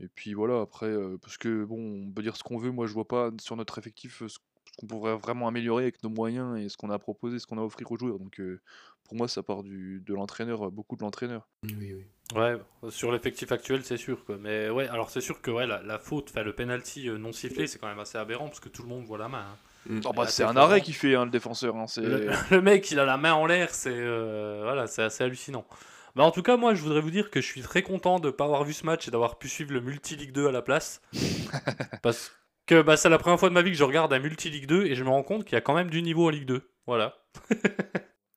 Et 0.00 0.08
puis 0.08 0.34
voilà, 0.34 0.60
après, 0.60 0.86
euh, 0.86 1.16
parce 1.22 1.38
que 1.38 1.64
bon, 1.64 2.06
on 2.06 2.12
peut 2.12 2.22
dire 2.22 2.36
ce 2.36 2.42
qu'on 2.42 2.58
veut, 2.58 2.70
moi 2.70 2.86
je 2.86 2.92
vois 2.92 3.08
pas 3.08 3.30
sur 3.40 3.56
notre 3.56 3.78
effectif 3.78 4.22
euh, 4.22 4.28
ce 4.28 4.38
ce 4.38 4.55
qu'on 4.78 4.86
pourrait 4.86 5.16
vraiment 5.16 5.48
améliorer 5.48 5.84
avec 5.84 6.02
nos 6.02 6.10
moyens 6.10 6.58
et 6.60 6.68
ce 6.68 6.76
qu'on 6.76 6.90
a 6.90 6.98
proposé, 6.98 7.38
ce 7.38 7.46
qu'on 7.46 7.58
a 7.58 7.62
offert 7.62 7.90
aux 7.90 7.96
joueurs. 7.98 8.18
Donc 8.18 8.40
euh, 8.40 8.60
pour 9.04 9.16
moi, 9.16 9.28
ça 9.28 9.42
part 9.42 9.62
du, 9.62 10.02
de 10.04 10.14
l'entraîneur, 10.14 10.66
euh, 10.66 10.70
beaucoup 10.70 10.96
de 10.96 11.02
l'entraîneur. 11.02 11.48
Oui, 11.64 11.94
oui. 11.94 12.04
Ouais, 12.34 12.56
sur 12.90 13.12
l'effectif 13.12 13.52
actuel, 13.52 13.84
c'est 13.84 13.96
sûr. 13.96 14.24
Quoi. 14.24 14.36
Mais 14.40 14.68
ouais, 14.68 14.88
alors 14.88 15.10
c'est 15.10 15.20
sûr 15.20 15.40
que 15.40 15.50
ouais, 15.50 15.66
la, 15.66 15.80
la 15.82 15.98
faute, 15.98 16.28
enfin, 16.30 16.42
le 16.42 16.52
penalty 16.54 17.08
euh, 17.08 17.18
non 17.18 17.32
sifflé, 17.32 17.66
c'est 17.68 17.78
quand 17.78 17.86
même 17.86 18.00
assez 18.00 18.18
aberrant 18.18 18.46
parce 18.48 18.60
que 18.60 18.68
tout 18.68 18.82
le 18.82 18.88
monde 18.88 19.04
voit 19.04 19.18
la 19.18 19.28
main. 19.28 19.44
hein. 19.44 19.56
Mm. 19.88 20.00
Oh, 20.04 20.12
bah, 20.12 20.26
c'est 20.26 20.42
un 20.42 20.56
arrêt 20.56 20.80
qui 20.80 20.92
fait 20.92 21.14
hein, 21.14 21.24
le 21.26 21.30
défenseur. 21.30 21.76
hein, 21.76 21.86
c'est... 21.86 22.00
Le, 22.02 22.30
le 22.50 22.60
mec, 22.60 22.90
il 22.90 22.98
a 22.98 23.04
la 23.04 23.16
main 23.16 23.34
en 23.34 23.46
l'air, 23.46 23.70
c'est 23.72 23.90
euh, 23.94 24.62
voilà, 24.64 24.88
c'est 24.88 25.02
assez 25.04 25.22
hallucinant. 25.22 25.64
Bah, 26.16 26.24
en 26.24 26.32
tout 26.32 26.42
cas, 26.42 26.56
moi, 26.56 26.74
je 26.74 26.82
voudrais 26.82 27.00
vous 27.00 27.10
dire 27.12 27.30
que 27.30 27.40
je 27.40 27.46
suis 27.46 27.60
très 27.60 27.82
content 27.82 28.18
de 28.18 28.26
ne 28.26 28.32
pas 28.32 28.44
avoir 28.46 28.64
vu 28.64 28.72
ce 28.72 28.84
match 28.84 29.06
et 29.06 29.12
d'avoir 29.12 29.38
pu 29.38 29.48
suivre 29.48 29.72
le 29.72 29.80
Multi 29.80 30.16
Ligue 30.16 30.32
2 30.32 30.48
à 30.48 30.50
la 30.50 30.62
place. 30.62 31.00
parce 32.02 32.32
que 32.66 32.82
bah, 32.82 32.96
c'est 32.96 33.08
la 33.08 33.18
première 33.18 33.38
fois 33.38 33.48
de 33.48 33.54
ma 33.54 33.62
vie 33.62 33.70
que 33.70 33.76
je 33.76 33.84
regarde 33.84 34.12
un 34.12 34.18
Multi 34.18 34.50
Ligue 34.50 34.66
2 34.66 34.86
et 34.86 34.94
je 34.94 35.04
me 35.04 35.10
rends 35.10 35.22
compte 35.22 35.44
qu'il 35.44 35.54
y 35.54 35.58
a 35.58 35.60
quand 35.60 35.74
même 35.74 35.90
du 35.90 36.02
niveau 36.02 36.26
en 36.26 36.30
Ligue 36.30 36.46
2. 36.46 36.70
Voilà. 36.86 37.14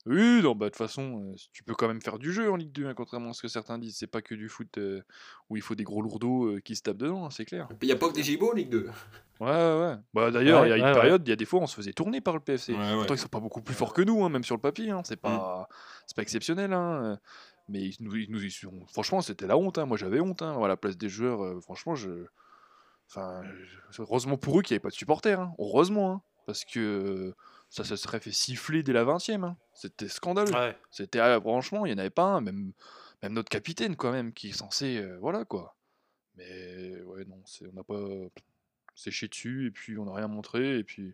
Oui, 0.06 0.42
non, 0.42 0.56
bah, 0.56 0.66
de 0.66 0.70
toute 0.70 0.78
façon, 0.78 1.22
euh, 1.22 1.36
tu 1.54 1.64
peux 1.64 1.76
quand 1.76 1.88
même 1.88 2.02
faire 2.02 2.18
du 2.18 2.34
jeu 2.34 2.50
en 2.50 2.56
Ligue 2.56 2.72
2, 2.72 2.88
hein, 2.88 2.94
contrairement 2.96 3.30
à 3.30 3.34
ce 3.34 3.44
que 3.44 3.48
certains 3.48 3.78
disent. 3.78 3.98
C'est 3.98 4.08
pas 4.08 4.24
que 4.24 4.34
du 4.34 4.50
foot 4.50 4.80
euh, 4.80 5.04
où 5.50 5.56
il 5.56 5.62
faut 5.62 5.76
des 5.76 5.84
gros 5.84 6.02
lourdeaux 6.02 6.46
euh, 6.46 6.60
qui 6.62 6.76
se 6.76 6.82
tapent 6.82 6.98
dedans, 6.98 7.26
hein, 7.26 7.30
c'est 7.30 7.46
clair. 7.46 7.68
Il 7.82 7.86
n'y 7.86 7.92
a 7.92 7.96
pas 7.96 8.08
que 8.10 8.14
des 8.14 8.24
gibots 8.24 8.50
en 8.50 8.56
Ligue 8.56 8.70
2. 8.70 8.90
Ouais, 9.40 9.48
ouais, 9.48 9.52
ouais. 9.52 9.96
Bah, 10.14 10.32
d'ailleurs, 10.32 10.66
il 10.66 10.70
y 10.70 10.72
a 10.72 10.76
Ouais, 10.78 10.90
une 10.90 10.96
période, 10.96 11.28
il 11.28 11.30
y 11.30 11.34
a 11.34 11.36
des 11.36 11.46
fois, 11.46 11.60
on 11.60 11.68
se 11.68 11.76
faisait 11.76 11.94
tourner 11.94 12.22
par 12.22 12.34
le 12.34 12.40
PFC. 12.40 12.74
Ouais, 12.74 12.80
ouais. 12.80 12.96
Pourtant, 12.96 13.14
ils 13.14 13.20
sont 13.20 13.28
pas 13.28 13.40
beaucoup 13.40 13.62
plus 13.62 13.76
forts 13.76 13.94
que 13.94 14.02
nous, 14.02 14.24
hein, 14.24 14.30
même 14.30 14.44
sur 14.44 14.56
le 14.56 14.62
papier. 14.62 14.90
Hein, 14.90 15.02
c'est 15.04 15.22
pas, 15.22 15.70
c'est 16.08 16.16
pas 16.16 16.24
exceptionnel. 16.24 16.74
Hein, 16.74 17.20
mais 17.68 17.82
ils 17.82 17.98
nous, 18.00 18.16
ils 18.16 18.32
nous 18.32 18.40
franchement, 18.92 19.22
c'était 19.22 19.48
la 19.48 19.58
honte. 19.58 19.78
Hein. 19.78 19.86
Moi, 19.86 19.98
j'avais 19.98 20.22
honte. 20.22 20.42
Hein, 20.42 20.60
à 20.60 20.68
la 20.68 20.78
place 20.78 20.98
des 20.98 21.10
joueurs, 21.10 21.44
euh, 21.44 21.62
franchement, 21.62 21.94
je. 21.96 22.26
Enfin, 23.10 23.42
heureusement 23.98 24.38
pour 24.38 24.60
eux 24.60 24.62
qu'il 24.62 24.74
n'y 24.74 24.78
avait 24.78 24.84
pas 24.84 24.90
de 24.90 24.94
supporters. 24.94 25.40
hein. 25.40 25.54
Heureusement. 25.58 26.12
hein, 26.12 26.22
parce 26.46 26.66
que 26.66 27.36
ça 27.70 27.84
se 27.84 27.96
serait 27.96 28.20
fait 28.20 28.32
siffler 28.32 28.82
dès 28.82 28.94
la 28.94 29.04
20 29.04 29.30
e 29.30 29.52
C'était 29.74 30.08
scandaleux. 30.08 30.52
Ouais. 30.54 30.76
C'était 30.90 31.20
ah, 31.20 31.40
franchement, 31.40 31.86
il 31.86 31.90
n'y 31.90 31.96
en 31.96 32.00
avait 32.00 32.10
pas 32.10 32.24
un, 32.24 32.42
même, 32.42 32.72
même 33.22 33.34
notre 33.34 33.50
capitaine 33.50 33.96
quand 33.96 34.12
même, 34.12 34.34
qui 34.34 34.50
est 34.50 34.54
censé, 34.54 34.98
euh, 34.98 35.18
voilà 35.20 35.46
quoi. 35.46 35.76
Mais 36.36 37.02
ouais, 37.04 37.26
non, 37.26 37.40
c'est, 37.46 37.68
on 37.68 37.74
n'a 37.74 37.84
pas 37.84 38.02
séché 38.96 39.28
dessus 39.28 39.68
et 39.68 39.72
puis 39.72 39.98
on 40.00 40.06
n'a 40.06 40.14
rien 40.14 40.28
montré 40.28 40.80
et 40.80 40.84
puis, 40.84 41.14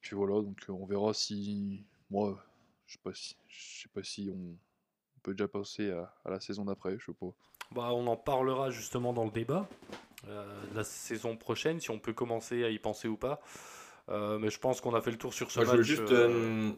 puis 0.00 0.14
voilà, 0.14 0.34
donc 0.42 0.58
euh, 0.68 0.72
on 0.72 0.86
verra 0.86 1.12
si, 1.12 1.84
moi, 2.10 2.40
je 2.86 2.92
sais 2.94 3.00
pas 3.02 3.14
si, 3.14 3.36
je 3.48 3.82
sais 3.82 3.88
pas 3.88 4.04
si 4.04 4.30
on, 4.32 4.38
on 4.38 5.20
peut 5.22 5.34
déjà 5.34 5.48
passer 5.48 5.90
à, 5.90 6.14
à 6.24 6.30
la 6.30 6.38
saison 6.40 6.64
d'après, 6.64 6.96
je 6.98 7.06
sais 7.06 7.12
pas. 7.14 7.26
Bah, 7.72 7.92
on 7.92 8.06
en 8.06 8.16
parlera 8.16 8.70
justement 8.70 9.12
dans 9.12 9.24
le 9.24 9.32
débat 9.32 9.68
la 10.74 10.84
saison 10.84 11.36
prochaine, 11.36 11.80
si 11.80 11.90
on 11.90 11.98
peut 11.98 12.12
commencer 12.12 12.64
à 12.64 12.70
y 12.70 12.78
penser 12.78 13.08
ou 13.08 13.16
pas. 13.16 13.40
Euh, 14.08 14.38
mais 14.38 14.50
je 14.50 14.58
pense 14.58 14.80
qu'on 14.80 14.94
a 14.94 15.00
fait 15.00 15.10
le 15.10 15.18
tour 15.18 15.34
sur 15.34 15.50
ce 15.50 15.58
Moi, 15.58 15.64
je 15.66 15.70
match. 15.70 15.78
veux 15.78 15.82
juste 15.84 16.10
euh, 16.12 16.72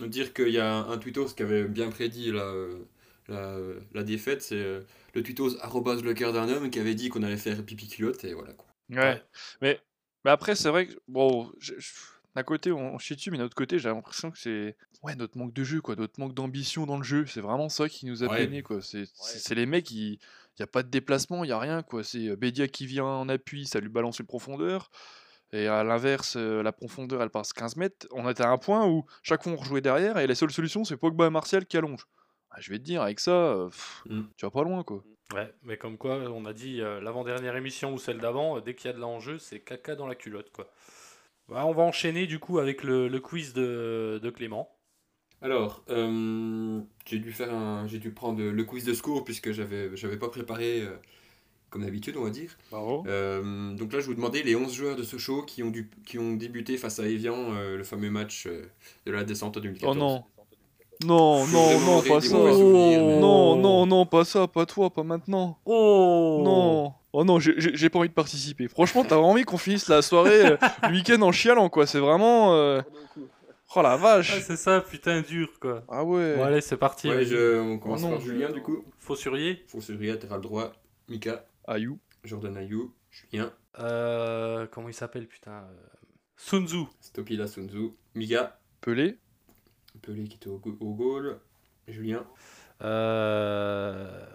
euh, 0.00 0.06
dire 0.08 0.32
qu'il 0.34 0.48
y 0.50 0.58
a 0.58 0.74
un 0.74 0.98
tweetos 0.98 1.28
qui 1.34 1.42
avait 1.42 1.64
bien 1.64 1.88
prédit 1.90 2.32
la, 2.32 2.42
euh, 2.42 2.84
la, 3.28 3.56
la 3.94 4.02
défaite. 4.02 4.42
C'est 4.42 4.56
euh, 4.56 4.80
le 5.14 5.22
tweetos 5.22 5.56
arrobase 5.60 6.02
le 6.02 6.14
cœur 6.14 6.32
d'un 6.32 6.48
homme 6.48 6.70
qui 6.70 6.78
avait 6.80 6.94
dit 6.94 7.08
qu'on 7.10 7.22
allait 7.22 7.36
faire 7.36 7.64
pipi 7.64 7.88
culotte 7.88 8.24
et 8.24 8.34
voilà 8.34 8.52
quoi. 8.54 8.66
Ouais. 8.90 9.22
Mais, 9.62 9.80
mais 10.24 10.30
après, 10.30 10.56
c'est 10.56 10.68
vrai 10.70 10.86
que, 10.88 10.94
bon, 11.08 11.52
je- 11.58 11.74
je- 11.78 11.92
d'un 12.34 12.42
côté, 12.42 12.72
on, 12.72 12.94
on 12.94 12.98
chie 12.98 13.14
dessus, 13.16 13.30
mais 13.30 13.38
d'un 13.38 13.44
autre 13.44 13.54
côté, 13.54 13.78
j'ai 13.78 13.88
l'impression 13.88 14.30
que 14.30 14.38
c'est 14.38 14.76
ouais, 15.02 15.14
notre 15.14 15.36
manque 15.38 15.52
de 15.52 15.62
jeu, 15.64 15.80
quoi, 15.80 15.94
notre 15.96 16.18
manque 16.18 16.34
d'ambition 16.34 16.86
dans 16.86 16.96
le 16.96 17.04
jeu. 17.04 17.24
C'est 17.26 17.40
vraiment 17.40 17.68
ça 17.68 17.88
qui 17.88 18.06
nous 18.06 18.22
a 18.24 18.26
Ouais. 18.28 18.46
peiné, 18.46 18.62
quoi. 18.62 18.80
C'est 18.82 19.04
c'est- 19.14 19.38
c'est 19.38 19.54
les 19.54 19.66
mecs, 19.66 19.90
il 19.90 20.18
n'y 20.62 20.64
a 20.64 20.66
pas 20.68 20.82
de 20.82 20.88
déplacement, 20.88 21.44
il 21.44 21.48
n'y 21.48 21.52
a 21.52 21.58
rien, 21.58 21.82
quoi. 21.82 22.02
C'est 22.04 22.28
euh, 22.28 22.36
Bédia 22.36 22.68
qui 22.68 22.86
vient 22.86 23.04
en 23.04 23.28
appui, 23.28 23.66
ça 23.66 23.80
lui 23.80 23.88
balance 23.88 24.18
une 24.18 24.26
profondeur. 24.26 24.90
Et 25.52 25.66
à 25.66 25.82
l'inverse, 25.84 26.36
euh, 26.36 26.62
la 26.62 26.72
profondeur, 26.72 27.22
elle 27.22 27.30
passe 27.30 27.52
15 27.52 27.76
mètres. 27.76 28.06
On 28.12 28.28
était 28.28 28.42
à 28.42 28.50
un 28.50 28.58
point 28.58 28.86
où 28.86 29.04
chaque 29.22 29.42
fois 29.42 29.52
on 29.52 29.56
rejouait 29.56 29.80
derrière 29.80 30.18
et 30.18 30.26
la 30.26 30.34
seule 30.34 30.50
solution, 30.50 30.84
c'est 30.84 30.96
Pogba 30.96 31.26
et 31.26 31.30
Martial 31.30 31.64
qui 31.66 31.76
allongent. 31.78 32.06
Ah, 32.50 32.56
je 32.60 32.70
vais 32.70 32.78
te 32.78 32.84
dire, 32.84 33.02
avec 33.02 33.20
ça, 33.20 33.30
euh, 33.32 33.68
pff, 33.68 34.02
Mm. 34.06 34.22
tu 34.36 34.44
vas 34.46 34.50
pas 34.50 34.62
loin, 34.62 34.82
quoi. 34.82 35.02
Ouais, 35.34 35.52
mais 35.62 35.76
comme 35.76 35.98
quoi, 35.98 36.16
on 36.30 36.44
a 36.46 36.52
dit 36.54 36.80
euh, 36.80 37.00
l'avant-dernière 37.02 37.54
émission 37.56 37.92
ou 37.92 37.98
celle 37.98 38.18
d'avant, 38.18 38.56
euh, 38.56 38.60
dès 38.62 38.74
qu'il 38.74 38.88
y 38.90 38.90
a 38.90 38.96
de 38.96 39.00
l'enjeu, 39.00 39.38
c'est 39.38 39.60
caca 39.60 39.94
dans 39.94 40.06
la 40.06 40.14
culotte, 40.14 40.50
quoi. 40.50 40.70
Bah, 41.48 41.64
on 41.66 41.72
va 41.72 41.82
enchaîner 41.82 42.26
du 42.26 42.38
coup 42.38 42.58
avec 42.58 42.82
le, 42.82 43.08
le 43.08 43.20
quiz 43.20 43.52
de, 43.54 44.20
de 44.22 44.30
Clément. 44.30 44.70
Alors, 45.40 45.82
euh, 45.90 46.80
j'ai 47.06 47.18
dû 47.18 47.32
faire 47.32 47.54
un, 47.54 47.86
j'ai 47.86 47.98
dû 47.98 48.10
prendre 48.10 48.42
le 48.42 48.64
quiz 48.64 48.84
de 48.84 48.92
secours 48.92 49.24
puisque 49.24 49.52
j'avais, 49.52 49.90
j'avais 49.94 50.16
pas 50.16 50.28
préparé 50.28 50.80
euh, 50.82 50.96
comme 51.70 51.84
d'habitude, 51.84 52.16
on 52.18 52.24
va 52.24 52.30
dire. 52.30 52.56
Bravo. 52.70 53.04
Euh, 53.06 53.72
donc 53.74 53.92
là, 53.92 54.00
je 54.00 54.06
vous 54.06 54.14
demandais 54.14 54.42
les 54.42 54.56
11 54.56 54.72
joueurs 54.74 54.96
de 54.96 55.02
Sochaux 55.04 55.42
qui 55.42 55.62
ont, 55.62 55.70
dû, 55.70 55.90
qui 56.06 56.18
ont 56.18 56.32
débuté 56.34 56.76
face 56.76 56.98
à 56.98 57.06
Evian, 57.06 57.36
euh, 57.54 57.76
le 57.76 57.84
fameux 57.84 58.10
match 58.10 58.46
euh, 58.46 58.62
de 59.06 59.12
la 59.12 59.22
descente 59.22 59.56
en 59.56 59.60
2014. 59.60 59.96
Oh 59.96 60.00
non. 60.00 60.24
Non, 61.04 61.46
non, 61.46 61.78
non, 61.80 62.02
pas 62.02 62.20
ça. 62.20 62.34
mauvais 62.36 62.52
souvenirs, 62.54 63.04
mais- 63.04 63.20
Non, 63.20 63.54
non, 63.54 63.86
non, 63.86 64.04
pas 64.06 64.24
ça, 64.24 64.48
pas 64.48 64.66
toi, 64.66 64.90
pas 64.90 65.04
maintenant. 65.04 65.56
Oh 65.64 66.42
Non. 66.44 66.92
Oh 67.12 67.24
non, 67.24 67.38
j'ai- 67.38 67.88
pas 67.88 68.00
envie 68.00 68.08
de 68.08 68.14
participer. 68.14 68.66
Franchement, 68.66 69.04
t'as 69.04 69.14
vraiment 69.14 69.30
envie 69.30 69.44
qu'on 69.44 69.58
finisse 69.58 69.88
la 69.88 70.02
soirée, 70.02 70.56
le 70.82 70.90
week-end 70.90 71.22
en 71.22 71.30
chialant, 71.30 71.68
quoi. 71.68 71.86
C'est 71.86 72.00
vraiment. 72.00 72.80
Oh 73.76 73.82
la 73.82 73.92
Ah, 73.92 73.96
vache. 73.96 74.40
c'est 74.42 74.56
ça, 74.56 74.80
putain, 74.80 75.20
dur, 75.20 75.48
quoi. 75.60 75.84
Ah 75.88 76.02
ouais. 76.04 76.36
Bon, 76.36 76.44
allez, 76.44 76.60
c'est 76.62 76.76
parti. 76.78 77.08
Ouais, 77.08 77.24
je, 77.24 77.58
on 77.60 77.78
commence 77.78 78.00
Oh 78.02 78.06
non. 78.06 78.12
par 78.12 78.20
Julien 78.20 78.50
du 78.50 78.62
coup. 78.62 78.84
Faussurier 78.98 79.64
t'auras 80.18 80.36
le 80.36 80.42
droit. 80.42 80.72
Mika, 81.08 81.44
Ayou. 81.66 81.98
Jordan 82.24 82.56
Ayou, 82.56 82.94
Julien, 83.10 83.52
Euh, 83.78 84.66
comment 84.72 84.88
il 84.88 84.94
s'appelle, 84.94 85.26
putain 85.28 85.52
euh, 85.70 85.86
Sun 86.36 86.66
Tzu. 86.66 86.84
Stopila 87.00 87.46
Sunzu, 87.46 87.90
Mika, 88.14 88.58
Pelé. 88.80 89.18
Pelé 90.02 90.24
qui 90.24 90.36
était 90.36 90.48
au, 90.48 90.58
go- 90.58 90.76
au 90.80 90.94
goal, 90.94 91.38
Julien, 91.86 92.26
Euh, 92.82 94.26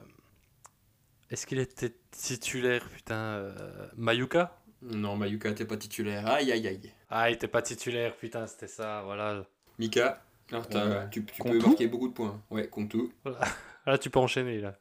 Est-ce 1.29 1.45
qu'il 1.47 1.59
était 1.59 1.95
titulaire, 2.11 2.87
putain 2.89 3.15
euh, 3.15 3.87
Mayuka? 3.97 4.55
Non, 4.81 5.15
Mayuka 5.17 5.51
t'es 5.53 5.65
pas 5.65 5.77
titulaire, 5.77 6.27
aïe 6.27 6.51
aïe 6.51 6.67
aïe. 6.67 6.93
Ah, 7.15 7.29
il 7.29 7.33
était 7.35 7.47
pas 7.47 7.61
titulaire, 7.61 8.15
putain, 8.17 8.47
c'était 8.47 8.67
ça, 8.67 9.03
voilà. 9.03 9.45
Mika, 9.77 10.23
alors 10.51 10.65
Euh, 10.73 11.07
tu, 11.09 11.23
tu 11.23 11.43
peux 11.43 11.59
marquer 11.59 11.87
beaucoup 11.87 12.07
de 12.07 12.13
points. 12.13 12.41
Ouais, 12.49 12.67
Contou. 12.67 13.13
Ah, 13.25 13.45
Là, 13.85 13.97
tu 13.99 14.09
peux 14.09 14.17
enchaîner, 14.19 14.59
là. 14.59 14.73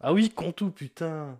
Ah 0.00 0.12
oui, 0.12 0.30
Contou, 0.30 0.70
putain. 0.72 1.38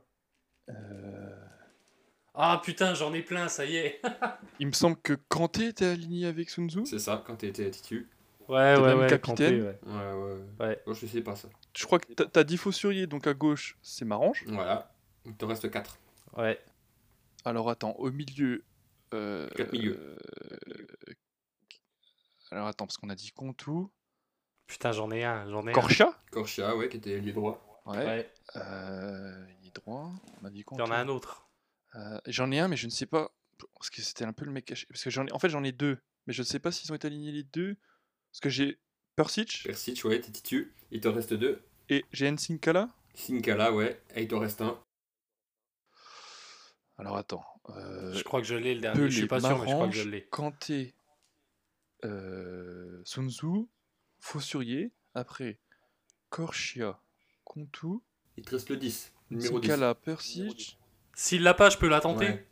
Ah 2.35 2.61
putain, 2.63 2.95
j'en 2.95 3.15
ai 3.15 3.23
plein, 3.23 3.49
ça 3.49 3.65
y 3.65 3.77
est. 3.77 4.01
Il 4.61 4.67
me 4.67 4.73
semble 4.73 4.97
que 4.99 5.15
Kanté 5.15 5.69
était 5.69 5.87
aligné 5.87 6.27
avec 6.27 6.51
Sun 6.51 6.69
Tzu. 6.69 6.85
C'est 6.85 6.99
ça, 6.99 7.23
quand 7.27 7.37
t'étais 7.37 7.71
titu. 7.71 8.09
Ouais, 8.49 8.75
T'es 8.75 8.81
ouais, 8.81 8.87
même 8.89 8.99
ouais. 9.01 9.07
capitaine 9.09 9.19
Kanté, 9.21 9.63
ouais. 9.63 9.79
Ouais, 9.87 10.13
ouais. 10.13 10.67
Ouais. 10.67 10.83
Oh, 10.87 10.93
je 10.95 11.07
sais 11.07 11.23
pas 11.23 11.35
ça. 11.35 11.49
Je 11.77 11.85
crois 11.87 11.99
que 11.99 12.13
t'as- 12.13 12.27
t'as 12.27 12.45
dit 12.45 12.57
Faussurier, 12.59 13.07
donc 13.07 13.27
à 13.27 13.35
gauche, 13.35 13.79
c'est 13.83 14.05
Marange. 14.05 14.45
Voilà. 14.47 14.95
Il 15.25 15.35
te 15.35 15.45
reste 15.45 15.69
4. 15.71 15.99
Ouais. 16.37 16.61
Alors 17.45 17.69
attends, 17.71 17.93
au 17.99 18.11
milieu. 18.13 18.63
Euh, 19.17 19.49
Quatre 19.57 19.73
milieux. 19.73 19.99
euh, 19.99 20.57
Alors 22.51 22.67
attends, 22.69 22.87
parce 22.87 22.97
qu'on 22.99 23.11
a 23.11 23.15
dit 23.15 23.31
Contou. 23.33 23.91
Putain, 24.67 24.93
j'en 24.93 25.11
ai 25.11 25.25
un, 25.25 25.49
j'en 25.49 25.67
ai 25.67 25.71
un. 25.71 25.75
Korcha 25.75 26.23
Korcha, 26.31 26.77
ouais, 26.77 26.89
qui 26.89 26.97
était 26.99 27.19
lié 27.21 27.33
droit. 27.33 27.83
Ouais. 27.87 27.99
Ouais, 28.05 28.33
Euh, 28.57 29.47
il 29.63 29.69
est 29.69 29.75
droit. 29.75 30.13
On 30.43 30.45
a 30.45 30.51
dit 30.51 30.63
quoi 30.65 30.77
il 30.77 30.81
y 30.81 30.83
en 30.83 30.87
a 30.87 30.89
toi 30.89 30.99
un 30.99 31.09
autre. 31.09 31.49
Euh, 31.95 32.21
J'en 32.27 32.51
ai 32.51 32.59
un, 32.59 32.69
mais 32.69 32.77
je 32.77 32.87
ne 32.87 32.91
sais 32.91 33.07
pas. 33.07 33.31
Parce 33.75 33.91
que 33.91 34.03
c'était 34.03 34.25
un 34.25 34.33
peu 34.33 34.45
le 34.45 34.51
mec 34.53 34.65
caché. 34.67 34.87
Parce 34.91 35.03
que 35.05 35.09
j'en 35.11 35.27
ai... 35.27 35.33
En 35.33 35.39
fait, 35.39 35.49
j'en 35.49 35.65
ai 35.65 35.73
deux. 35.73 35.99
Mais 36.27 36.33
je 36.33 36.43
ne 36.43 36.47
sais 36.47 36.59
pas 36.59 36.73
s'ils 36.73 36.91
ont 36.93 36.95
été 36.97 37.07
alignés 37.07 37.33
les 37.33 37.45
deux. 37.45 37.77
Parce 38.33 38.41
que 38.41 38.51
j'ai 38.51 38.79
Persic 39.15 39.63
Persic, 39.65 40.05
ouais, 40.05 40.21
t'es 40.21 40.31
titu. 40.33 40.75
Il 40.91 41.01
t'en 41.01 41.13
reste 41.15 41.33
deux. 41.33 41.63
et 41.89 42.05
j'ai 42.13 42.31
Nsinkala. 42.31 42.91
Sinkala, 43.15 43.73
ouais. 43.73 44.03
Et 44.15 44.23
il 44.23 44.29
t'en 44.29 44.41
reste 44.41 44.61
un. 44.61 44.79
Alors 46.99 47.17
attends. 47.17 47.45
Euh, 47.71 48.13
Je 48.13 48.23
crois 48.25 48.41
que 48.41 48.47
je 48.47 48.55
l'ai 48.55 48.75
le 48.75 48.81
dernier. 48.81 48.99
Pelé, 49.01 49.11
Je 49.11 49.17
suis 49.19 49.27
pas 49.27 49.41
sûr, 49.41 49.59
mais 49.59 49.69
je 49.69 49.75
crois 49.75 49.89
que 49.89 49.95
je 49.95 50.09
l'ai. 50.09 50.23
Kanté, 50.27 50.95
euh, 52.05 53.01
Sun 53.05 53.31
Tzu, 53.31 53.67
Fossurier. 54.21 54.93
Après, 55.15 55.59
Korchia, 56.29 57.01
Kontu, 57.45 57.87
Il 58.37 58.45
te 58.45 58.51
reste 58.51 58.69
le 58.69 58.77
10. 58.77 59.13
Numéro 59.31 59.59
10. 59.61 59.67
Nsinkala, 59.69 59.95
Persic. 59.95 60.79
S'il 61.15 61.43
l'a 61.43 61.55
pas, 61.55 61.71
je 61.71 61.79
peux 61.79 61.89
la 61.89 62.01
tenter. 62.01 62.27
Ouais. 62.27 62.47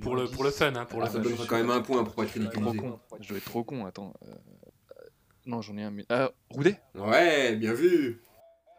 Pour, 0.00 0.16
le, 0.16 0.26
pour 0.26 0.42
le 0.42 0.50
fun, 0.50 0.74
hein, 0.74 0.86
pour 0.86 1.02
Ah, 1.02 1.04
le 1.06 1.10
ça 1.10 1.18
fun. 1.18 1.20
donnera 1.22 1.44
quand 1.46 1.56
même 1.58 1.70
un 1.70 1.82
point 1.82 2.02
pour 2.02 2.14
pas 2.14 2.22
être 2.24 2.30
Trop 2.30 2.40
ridiculisé. 2.40 2.78
con. 2.78 2.98
Je 3.20 3.28
dois 3.28 3.36
être 3.38 3.44
trop 3.44 3.62
con, 3.64 3.84
attends. 3.84 4.14
euh, 4.22 4.30
euh, 4.32 5.02
Non, 5.44 5.60
j'en 5.60 5.76
ai 5.76 5.82
un. 5.82 5.90
Mais... 5.90 6.06
Ah, 6.08 6.30
Roudet? 6.50 6.80
Ouais, 6.94 7.54
bien 7.56 7.74
vu. 7.74 8.22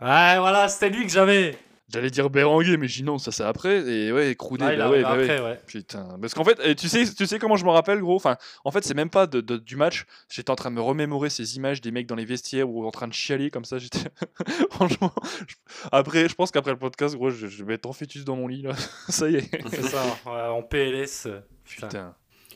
Ouais, 0.01 0.37
voilà, 0.39 0.67
c'était 0.67 0.89
lui 0.89 1.05
que 1.05 1.11
j'avais. 1.11 1.55
J'allais 1.89 2.09
dire 2.09 2.29
Béranguer, 2.29 2.75
mais 2.75 2.89
j'ai 2.89 2.97
dit 3.01 3.03
non, 3.03 3.17
ça 3.17 3.31
c'est 3.31 3.43
après. 3.45 3.77
Et 3.89 4.11
ouais, 4.11 4.35
Ah, 4.37 4.75
bah 4.75 4.89
ouais, 4.89 5.01
bah 5.03 5.15
ouais. 5.15 5.23
après, 5.23 5.39
ouais. 5.41 5.59
Putain, 5.67 6.17
parce 6.19 6.33
qu'en 6.33 6.43
fait, 6.43 6.59
et 6.65 6.75
tu 6.75 6.89
sais, 6.89 7.05
tu 7.13 7.25
sais 7.25 7.39
comment 7.39 7.55
je 7.55 7.63
me 7.63 7.69
rappelle, 7.69 8.01
gros? 8.01 8.15
Enfin, 8.17 8.35
en 8.65 8.71
fait, 8.71 8.83
c'est 8.83 8.93
même 8.93 9.09
pas 9.09 9.25
de, 9.25 9.39
de- 9.39 9.55
du 9.55 9.77
match. 9.77 10.05
J'étais 10.29 10.49
en 10.51 10.55
train 10.55 10.69
de 10.69 10.75
me 10.75 10.81
remémorer 10.81 11.29
ces 11.29 11.55
images 11.55 11.79
des 11.79 11.91
mecs 11.91 12.05
dans 12.05 12.15
les 12.15 12.25
vestiaires 12.25 12.69
ou 12.69 12.85
en 12.85 12.91
train 12.91 13.07
de 13.07 13.13
chialer 13.13 13.49
comme 13.49 13.63
ça. 13.63 13.77
J'étais, 13.77 13.99
franchement. 14.71 15.13
je- 15.47 15.55
Après, 15.93 16.27
je 16.27 16.35
pense 16.35 16.51
qu'après 16.51 16.71
le 16.71 16.77
podcast, 16.77 17.15
gros, 17.15 17.29
je, 17.29 17.47
je 17.47 17.63
vais 17.63 17.75
être 17.75 17.85
en 17.85 17.93
fœtus 17.93 18.25
dans 18.25 18.35
mon 18.35 18.47
lit 18.49 18.63
là. 18.63 18.73
ça 19.07 19.29
y 19.29 19.35
est. 19.35 19.49
C'est 19.69 19.83
ça, 19.83 20.03
ouais, 20.25 20.41
en 20.49 20.63
PLS. 20.63 21.27
euh, 21.27 21.39
Putain. 21.63 21.87
Putain. 21.87 22.15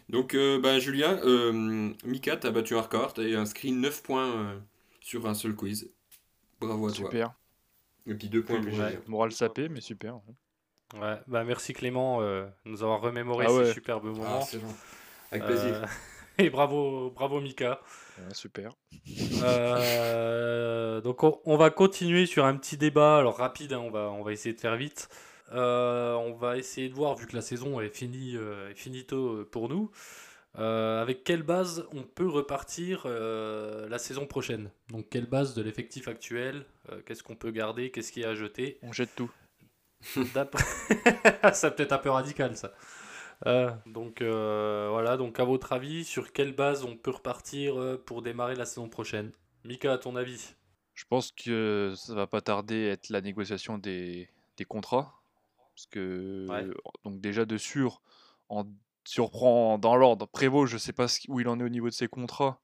Donc, 0.09 0.33
euh, 0.35 0.59
bah, 0.59 0.77
Julien, 0.79 1.17
euh, 1.23 1.53
Mika, 2.03 2.35
t'as 2.35 2.51
battu 2.51 2.75
un 2.75 2.81
record. 2.81 3.13
T'as 3.13 3.23
inscrit 3.39 3.71
9 3.71 4.03
points 4.03 4.27
euh, 4.29 4.57
sur 5.00 5.25
un 5.25 5.33
seul 5.33 5.55
quiz. 5.55 5.89
Bravo 6.59 6.89
à 6.89 6.91
toi. 6.91 7.05
Super. 7.05 7.33
Et 8.08 8.13
puis 8.15 8.29
2 8.29 8.43
points 8.43 8.58
ouais. 8.62 8.72
Julien. 8.72 8.91
Moral 9.08 9.31
sapé, 9.31 9.70
mais 9.70 9.81
super. 9.81 10.15
Ouais, 11.00 11.17
bah 11.27 11.43
merci 11.46 11.72
Clément 11.74 12.22
euh, 12.22 12.46
de 12.65 12.72
nous 12.72 12.84
avoir 12.84 13.00
remémoré 13.01 13.46
Ah 13.48 13.53
ouais. 13.53 13.65
ces 13.65 13.74
superbes 13.74 14.08
Ah, 14.13 14.17
moments. 14.17 14.41
c'est 14.41 14.58
bon. 14.58 14.74
Avec 15.31 15.46
plaisir. 15.46 15.75
Euh, 15.75 15.86
et 16.38 16.50
bravo, 16.50 17.12
bravo 17.12 17.39
Mika. 17.39 17.79
Ouais, 18.17 18.34
super. 18.34 18.72
Euh, 19.43 21.01
donc 21.01 21.24
on, 21.24 21.39
on 21.46 21.58
va 21.58 21.70
continuer 21.70 22.25
sur 22.25 22.46
un 22.46 22.55
petit 22.58 22.77
débat, 22.77 23.17
alors 23.17 23.38
rapide, 23.38 23.74
hein, 23.74 23.79
on, 23.84 23.89
va, 23.91 24.12
on 24.12 24.24
va 24.24 24.31
essayer 24.34 24.53
de 24.53 24.60
faire 24.60 24.75
vite. 24.75 25.10
Euh, 25.53 26.13
on 26.15 26.34
va 26.34 26.58
essayer 26.58 26.89
de 26.89 26.93
voir, 26.93 27.15
vu 27.15 27.27
que 27.27 27.36
la 27.36 27.41
saison 27.41 27.79
est 27.81 27.89
finie, 27.89 28.36
euh, 28.38 28.70
est 28.72 28.75
finito 28.75 29.46
pour 29.51 29.70
nous, 29.70 29.91
euh, 30.58 31.01
avec 31.01 31.24
quelle 31.24 31.43
base 31.43 31.88
on 31.93 32.03
peut 32.03 32.27
repartir 32.27 33.03
euh, 33.05 33.88
la 33.89 33.98
saison 33.98 34.25
prochaine? 34.25 34.70
Donc 34.89 35.08
quelle 35.10 35.25
base 35.27 35.53
de 35.55 35.62
l'effectif 35.62 36.08
actuel, 36.08 36.65
euh, 36.91 37.01
qu'est-ce 37.05 37.24
qu'on 37.24 37.36
peut 37.36 37.51
garder, 37.51 37.91
qu'est-ce 37.91 38.12
qui 38.12 38.22
est 38.22 38.25
à 38.25 38.36
jeter? 38.36 38.77
On 38.81 38.91
jette 38.91 39.15
tout. 39.15 39.31
D'après- 40.34 40.63
ça 41.53 41.72
peut 41.72 41.84
être 41.84 41.93
un 41.93 41.98
peu 42.00 42.10
radical 42.10 42.55
ça. 42.58 42.74
Euh, 43.48 43.72
donc 43.88 44.22
euh, 44.22 44.88
voilà, 44.91 45.17
donc 45.17 45.39
à 45.39 45.43
votre 45.43 45.74
avis, 45.74 46.03
sur 46.05 46.31
quelle 46.31 46.53
base 46.53 46.84
on 46.84 46.96
peut 46.96 47.12
repartir 47.12 47.79
euh, 47.79 47.98
pour 48.05 48.22
démarrer 48.22 48.55
la 48.55 48.65
saison 48.65 48.88
prochaine? 48.89 49.31
Mika, 49.63 49.93
à 49.93 49.98
ton 49.98 50.15
avis? 50.15 50.53
Je 50.93 51.05
pense 51.05 51.31
que 51.31 51.93
ça 51.96 52.13
va 52.13 52.27
pas 52.27 52.41
tarder 52.41 52.89
à 52.89 52.91
être 52.93 53.10
la 53.10 53.22
négociation 53.22 53.77
des, 53.77 54.29
des 54.58 54.65
contrats. 54.65 55.22
Parce 55.74 55.86
que, 55.88 56.46
Ouais. 56.50 56.67
donc 57.05 57.22
déjà 57.22 57.46
de 57.46 57.58
sûr, 57.58 58.01
en, 58.50 58.65
si 59.05 59.20
on 59.20 59.25
reprend 59.25 59.77
dans 59.77 59.96
l'ordre, 59.96 60.25
Prévost, 60.27 60.72
je 60.72 60.77
sais 60.77 60.93
pas 60.93 61.08
où 61.27 61.39
il 61.39 61.48
en 61.48 61.60
est 61.60 61.63
au 61.63 61.70
niveau 61.70 61.88
de 61.89 61.93
ses 61.93 62.08
contrats. 62.08 62.60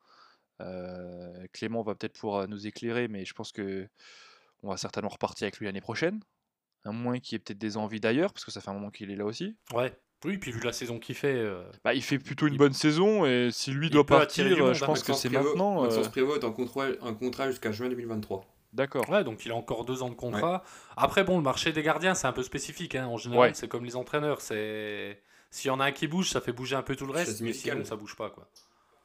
Euh, 0.61 1.45
Clément 1.53 1.81
va 1.83 1.95
peut-être 1.95 2.19
pouvoir 2.19 2.47
nous 2.47 2.65
éclairer, 2.67 3.07
mais 3.07 3.25
je 3.25 3.33
pense 3.33 3.51
que 3.51 3.87
on 4.63 4.69
va 4.69 4.77
certainement 4.77 5.09
repartir 5.09 5.45
avec 5.45 5.57
lui 5.59 5.65
l'année 5.67 5.81
prochaine. 5.81 6.19
À 6.85 6.91
moins 6.91 7.19
qu'il 7.19 7.33
y 7.33 7.35
ait 7.35 7.39
peut-être 7.39 7.57
des 7.59 7.77
envies 7.77 7.99
d'ailleurs, 7.99 8.33
parce 8.33 8.45
que 8.45 8.51
ça 8.51 8.61
fait 8.61 8.69
un 8.69 8.73
moment 8.73 8.89
qu'il 8.89 9.11
est 9.11 9.15
là 9.15 9.25
aussi. 9.25 9.55
Ouais. 9.73 9.93
Oui, 10.25 10.39
puis 10.39 10.51
vu 10.51 10.59
la 10.61 10.73
saison 10.73 10.97
qu'il 10.97 11.13
fait, 11.13 11.35
euh, 11.35 11.63
Bah, 11.83 11.93
il 11.93 12.01
fait 12.01 12.17
plutôt 12.17 12.47
une 12.47 12.55
Il- 12.55 12.57
bonne 12.57 12.73
saison, 12.73 13.25
et 13.27 13.49
si 13.51 13.69
lui 13.71 13.85
il 13.87 13.89
doit 13.91 14.03
partir, 14.05 14.45
monde, 14.57 14.73
je 14.73 14.83
hein, 14.83 14.87
pense 14.87 15.03
que 15.03 15.13
c'est 15.13 15.29
maintenant. 15.29 15.79
euh, 15.81 15.83
Maxence 15.83 16.07
Prévost 16.07 16.41
est 16.41 16.45
en 16.45 16.51
contrat, 16.53 16.87
un 17.03 17.13
contrat 17.13 17.51
jusqu'à 17.51 17.71
juin 17.71 17.87
2023. 17.89 18.43
D'accord. 18.73 19.07
ouais, 19.09 19.23
donc 19.23 19.45
il 19.45 19.51
a 19.51 19.55
encore 19.55 19.85
deux 19.85 20.01
ans 20.01 20.09
de 20.09 20.15
contrat. 20.15 20.63
Après, 20.95 21.23
bon, 21.23 21.37
le 21.37 21.43
marché 21.43 21.71
des 21.71 21.83
gardiens, 21.83 22.15
c'est 22.15 22.25
un 22.27 22.33
peu 22.33 22.41
spécifique. 22.43 22.95
hein. 22.95 23.05
En 23.07 23.17
général, 23.17 23.49
Ouais. 23.49 23.53
c'est 23.53 23.67
comme 23.67 23.85
les 23.85 23.95
entraîneurs. 23.95 24.41
C'est 24.41 25.21
s'il 25.49 25.67
y 25.69 25.71
en 25.71 25.79
a 25.79 25.85
un 25.85 25.91
qui 25.91 26.07
bouge, 26.07 26.29
ça 26.29 26.41
fait 26.41 26.51
bouger 26.53 26.75
un 26.75 26.81
peu 26.83 26.95
tout 26.95 27.05
le 27.05 27.13
reste, 27.13 27.41
mais 27.41 27.47
musicale. 27.47 27.77
sinon, 27.77 27.85
ça 27.85 27.95
bouge 27.95 28.15
pas, 28.15 28.29
quoi. 28.29 28.47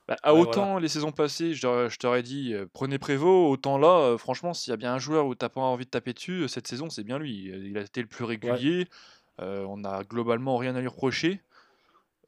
Bah, 0.09 0.17
à 0.25 0.35
Ouais, 0.35 0.41
autant 0.41 0.79
les 0.79 0.89
saisons 0.89 1.13
passées, 1.13 1.55
je 1.55 1.63
t'aurais- 1.63 1.89
je 1.89 1.97
t'aurais 1.99 2.25
dit 2.25 2.53
euh, 2.55 2.67
prenez 2.73 2.99
Prévost, 2.99 3.53
autant 3.53 3.79
là, 3.79 3.99
euh, 4.01 4.19
franchement, 4.19 4.53
s'il 4.53 4.73
y 4.73 4.75
a 4.75 4.77
bien 4.77 4.93
un 4.95 4.99
joueur 4.99 5.27
où 5.27 5.35
t'as 5.37 5.49
pas 5.49 5.61
envie 5.61 5.85
de 5.85 5.91
taper 5.91 6.13
dessus, 6.13 6.43
euh, 6.43 6.49
cette 6.49 6.67
saison, 6.67 6.91
c'est 6.91 7.05
bien 7.05 7.19
lui. 7.19 7.45
Il 7.47 7.79
a 7.79 7.83
été 7.83 8.01
le 8.03 8.09
plus 8.09 8.25
régulier, 8.25 8.89
euh, 9.41 9.65
on 9.69 9.85
a 9.85 10.03
globalement 10.03 10.57
rien 10.57 10.75
à 10.75 10.81
lui 10.81 10.89
reprocher. 10.89 11.41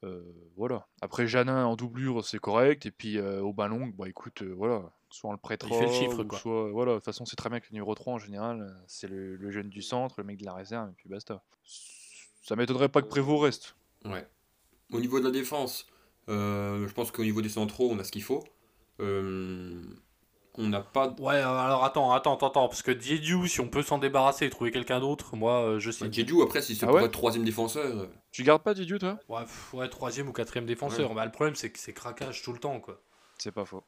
Euh, 0.04 0.22
voilà. 0.56 0.86
Après, 1.02 1.26
Janin 1.26 1.64
en 1.66 1.74
doublure, 1.76 2.24
c'est 2.24 2.38
correct, 2.38 2.86
et 2.86 2.90
puis 2.92 3.18
euh, 3.18 3.40
au 3.40 3.52
ballon, 3.52 3.88
bah 3.88 4.08
écoute, 4.08 4.42
euh, 4.42 4.54
voilà, 4.56 4.82
soit 5.10 5.30
on 5.30 5.32
le 5.32 5.38
prêtera, 5.38 5.70
Il 5.74 5.78
fait 5.78 5.86
le 5.86 5.92
chiffre, 5.92 6.22
ou 6.22 6.26
quoi. 6.26 6.38
soit, 6.38 6.70
voilà, 6.70 6.92
de 6.92 6.96
toute 6.98 7.04
façon, 7.06 7.24
c'est 7.24 7.36
très 7.36 7.48
bien 7.50 7.58
que 7.58 7.66
le 7.70 7.74
numéro 7.74 7.92
3 7.96 8.12
en 8.14 8.18
général, 8.18 8.72
c'est 8.86 9.08
le, 9.08 9.34
le 9.36 9.50
jeune 9.50 9.68
du 9.68 9.82
centre, 9.82 10.14
le 10.18 10.24
mec 10.24 10.36
de 10.38 10.44
la 10.44 10.54
réserve, 10.54 10.90
et 10.90 10.94
puis 10.96 11.08
basta. 11.08 11.42
Ça 12.42 12.54
m'étonnerait 12.54 12.88
pas 12.90 13.00
que 13.02 13.08
Prévost 13.08 13.42
reste. 13.42 13.76
Ouais. 14.04 14.26
Au 14.92 15.00
niveau 15.00 15.18
de 15.18 15.24
la 15.24 15.30
défense, 15.30 15.86
euh, 16.28 16.86
je 16.86 16.92
pense 16.92 17.10
qu'au 17.10 17.22
niveau 17.24 17.42
des 17.42 17.48
centraux, 17.48 17.90
on 17.90 17.98
a 17.98 18.04
ce 18.04 18.12
qu'il 18.12 18.22
faut. 18.22 18.44
Euh, 19.00 19.82
on 20.56 20.68
n'a 20.68 20.80
pas. 20.80 21.08
de- 21.08 21.20
Ouais, 21.20 21.34
euh, 21.34 21.48
alors 21.48 21.84
attends, 21.84 22.12
attends, 22.12 22.34
attends, 22.36 22.48
attends, 22.48 22.68
parce 22.68 22.82
que 22.82 22.92
Diediu, 22.92 23.48
si 23.48 23.60
on 23.60 23.68
peut 23.68 23.82
s'en 23.82 23.98
débarrasser 23.98 24.46
et 24.46 24.50
trouver 24.50 24.70
quelqu'un 24.70 25.00
d'autre, 25.00 25.34
moi, 25.36 25.78
je 25.78 25.90
signe. 25.90 26.12
Jeju, 26.12 26.42
après, 26.42 26.62
si 26.62 26.76
c'est 26.76 26.84
Ah 26.84 26.88
pour 26.88 26.96
ouais 26.96 27.04
être 27.04 27.10
troisième 27.12 27.44
défenseur. 27.44 28.08
Tu 28.30 28.42
gardes 28.44 28.62
pas 28.62 28.74
Didier, 28.74 28.98
toi? 28.98 29.18
Ouais, 29.28 29.42
pff, 29.42 29.74
ouais, 29.74 29.88
troisième 29.88 30.28
ou 30.28 30.32
quatrième 30.32 30.66
défenseur. 30.66 31.12
Bah, 31.14 31.24
le 31.24 31.32
problème, 31.32 31.56
c'est 31.56 31.70
que 31.72 31.78
c'est 31.78 31.92
craquage 31.92 32.42
tout 32.42 32.52
le 32.52 32.58
temps, 32.58 32.78
quoi. 32.80 33.02
C'est 33.38 33.52
pas 33.52 33.64
faux. 33.64 33.82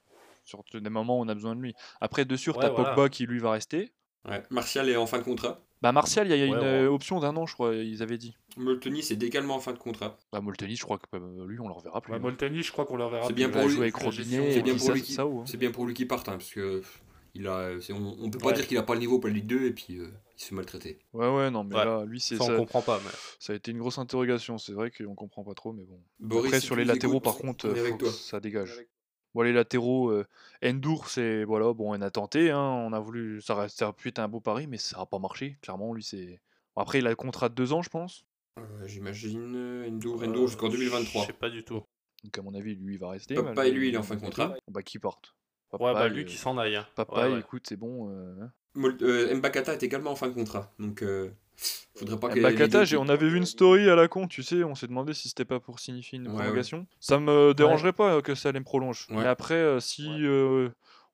Surtout 0.45 0.81
des 0.81 0.91
moments 0.91 1.19
où 1.21 1.23
on 1.25 1.29
a 1.29 1.35
besoin 1.35 1.55
de 1.57 1.61
lui. 1.61 1.75
Après, 2.01 2.25
de 2.25 2.37
sûr, 2.37 2.57
Ouais, 2.57 2.63
t'as 2.63 2.71
voilà. 2.71 2.91
Pogba 2.95 3.09
qui 3.09 3.27
lui 3.27 3.39
va 3.39 3.53
rester. 3.53 3.93
Ouais. 4.29 4.43
Martial 4.51 4.89
est 4.89 4.97
en 4.97 5.07
fin 5.07 5.19
de 5.19 5.25
contrat. 5.25 5.61
Bah, 5.83 5.92
Martial, 5.92 6.26
il 6.26 6.30
y 6.30 6.33
a, 6.33 6.37
Ouais, 6.37 6.47
une 6.47 6.54
ouais. 6.54 6.64
euh, 6.64 6.90
option 6.90 7.21
d'un 7.21 7.37
an, 7.37 7.47
je 7.47 7.54
crois, 7.54 7.75
ils 7.75 8.02
avaient 8.02 8.18
dit. 8.18 8.35
Molteni, 8.56 9.02
c'est 9.02 9.23
également 9.23 9.56
en 9.56 9.61
fin 9.61 9.73
de 9.73 9.78
contrat. 9.78 10.18
Bah, 10.33 10.40
Molteni, 10.40 10.75
je 10.76 10.83
crois 10.83 10.99
que 10.99 11.04
euh, 11.16 11.47
lui, 11.47 11.61
on 11.61 11.68
le 11.68 11.75
reverra 11.75 12.00
plus. 12.00 12.12
Bah, 12.12 12.16
hein. 12.16 12.21
Molteni, 12.21 12.62
je 12.62 12.73
crois 12.73 12.87
qu'on 12.87 12.97
le 12.97 13.04
reverra 13.04 13.25
C'est 13.26 13.35
plus. 13.35 13.37
bien 13.37 13.49
il 13.49 13.52
pour 13.52 13.62
lui, 13.68 13.92
c'est 13.92 14.62
bien 14.62 14.73
pour 14.75 14.80
ça, 14.87 14.95
lui 14.95 15.02
qui- 15.02 15.21
hein. 15.21 15.42
C'est 15.47 15.56
bien 15.59 15.71
pour 15.71 15.85
lui 15.87 15.95
qu'il 15.95 16.09
parte, 16.09 16.28
hein, 16.28 16.33
parce 16.38 16.50
que 16.50 16.83
il 17.35 17.47
a, 17.49 17.73
on, 17.90 18.16
on 18.18 18.30
peut 18.30 18.38
pas 18.38 18.47
Ouais. 18.47 18.52
dire 18.54 18.66
qu'il 18.66 18.78
a 18.78 18.83
pas 18.83 18.95
le 18.95 19.00
niveau 19.00 19.18
pour 19.18 19.28
la 19.28 19.35
Ligue 19.35 19.47
2 19.47 19.66
et 19.66 19.73
puis 19.73 19.99
euh, 19.99 20.09
il 20.38 20.42
se 20.42 20.49
fait 20.49 20.54
maltraiter. 20.54 20.99
Ouais, 21.12 21.28
ouais, 21.28 21.50
non, 21.50 21.64
mais 21.64 21.76
Ouais. 21.76 21.85
là, 21.85 22.04
lui, 22.06 22.18
c'est 22.18 22.37
Ça, 22.38 22.47
ça, 22.47 22.52
on 22.54 22.56
comprend 22.56 22.80
pas. 22.80 22.99
Mais... 23.04 23.11
ça 23.38 23.52
a 23.52 23.56
été 23.56 23.71
une 23.73 23.78
grosse 23.78 23.99
interrogation. 23.99 24.56
C'est 24.56 24.73
vrai 24.73 24.90
qu'on 24.90 25.14
comprend 25.14 25.45
pas 25.45 25.52
trop, 25.52 25.75
mais 25.75 25.85
bon. 25.85 26.00
Boris, 26.21 26.47
Après, 26.47 26.61
si 26.61 26.66
sur 26.66 26.76
les 26.76 26.87
latéraux, 26.87 27.21
par 27.21 27.37
contre, 27.37 27.75
faut 27.75 28.11
ça 28.11 28.40
dégage. 28.40 28.80
Bon, 29.37 29.43
les 29.43 29.52
latéraux, 29.52 30.09
euh, 30.12 30.25
Endur, 30.64 31.11
c'est. 31.11 31.45
Voilà, 31.45 31.75
bon, 31.75 31.95
on 31.95 32.00
a 32.00 32.11
tenté, 32.11 32.50
hein, 32.50 32.59
on 32.59 32.95
a 32.95 32.99
voulu. 33.00 33.43
Ça, 33.43 33.55
reste, 33.55 33.78
ça 33.78 33.85
aurait 33.85 33.93
pu 33.95 34.09
être 34.09 34.19
un 34.19 34.28
beau 34.28 34.40
pari, 34.40 34.66
mais 34.66 34.78
ça 34.78 34.97
n'a 34.99 35.05
pas 35.05 35.19
marché. 35.19 35.59
Clairement, 35.61 35.93
lui, 35.93 36.02
c'est. 36.02 36.40
Bon, 36.75 36.81
après, 36.81 37.00
il 37.00 37.07
a 37.07 37.11
le 37.11 37.16
contrat 37.16 37.50
de 37.50 37.55
deux 37.55 37.75
ans, 37.75 37.83
je 37.83 37.90
pense. 37.90 38.25
Euh, 38.59 38.87
J'imagine 38.87 39.55
euh, 39.55 39.88
Endur, 39.90 40.23
Euh, 40.23 40.26
Endur 40.26 40.47
jusqu'en 40.49 40.71
2023. 40.71 41.21
Je 41.21 41.26
sais 41.26 41.33
pas 41.35 41.50
du 41.50 41.62
tout. 41.64 41.83
Donc, 42.25 42.38
à 42.38 42.40
mon 42.40 42.55
avis, 42.55 42.76
lui, 42.76 42.95
il 42.95 42.99
va 42.99 43.11
rester. 43.11 43.35
Papa 43.35 43.66
et 43.66 43.73
lui, 43.73 43.88
il 43.88 43.95
est 43.95 43.99
en 43.99 44.00
le- 44.00 44.07
fin 44.07 44.14
de 44.16 44.21
contrat. 44.21 44.55
Bah, 44.69 44.83
qui 44.83 44.99
parte. 44.99 45.35
Ouais, 45.78 45.93
bah 45.93 46.09
lui 46.09 46.23
euh, 46.23 46.25
qui 46.25 46.37
s'en 46.38 46.57
aille. 46.57 46.76
hein. 46.76 46.87
Ouais, 47.11 47.31
ouais. 47.31 47.40
écoute, 47.40 47.66
c'est 47.69 47.76
bon. 47.76 48.09
Euh. 48.76 48.80
Mol- 48.80 49.35
Mbakata 49.37 49.73
est 49.75 49.83
également 49.83 50.11
en 50.12 50.16
fin 50.16 50.28
de 50.28 50.35
contrat. 50.35 50.73
Donc, 50.78 51.02
euh, 51.02 51.30
faudrait 51.97 52.18
pas 52.18 52.28
que. 52.28 52.35
les 52.35 52.40
Bakata, 52.42 52.80
deux 52.80 52.85
j'ai- 52.85 52.97
on 52.97 53.09
avait 53.09 53.28
vu 53.28 53.37
une 53.37 53.47
story 53.47 53.88
à 53.90 53.97
la 53.97 54.09
con, 54.09 54.26
tu 54.28 54.42
sais, 54.42 54.62
on 54.64 54.75
s'est 54.75 54.87
demandé 54.87 55.14
si 55.14 55.28
c'était 55.28 55.45
pas 55.45 55.61
pour 55.61 55.80
signifier 55.80 56.18
une 56.18 56.28
Ouais, 56.28 56.35
prolongation. 56.35 56.87
Ça 57.00 57.18
me 57.18 57.54
dérangerait 57.54 57.92
pas 57.92 58.21
que 58.23 58.35
ça 58.35 58.52
les 58.52 58.61
prolonge. 58.61 59.06
Ouais. 59.11 59.16
Mais 59.16 59.26
après, 59.26 59.54
euh, 59.54 59.80
si 59.80 60.06
euh, 60.11 60.68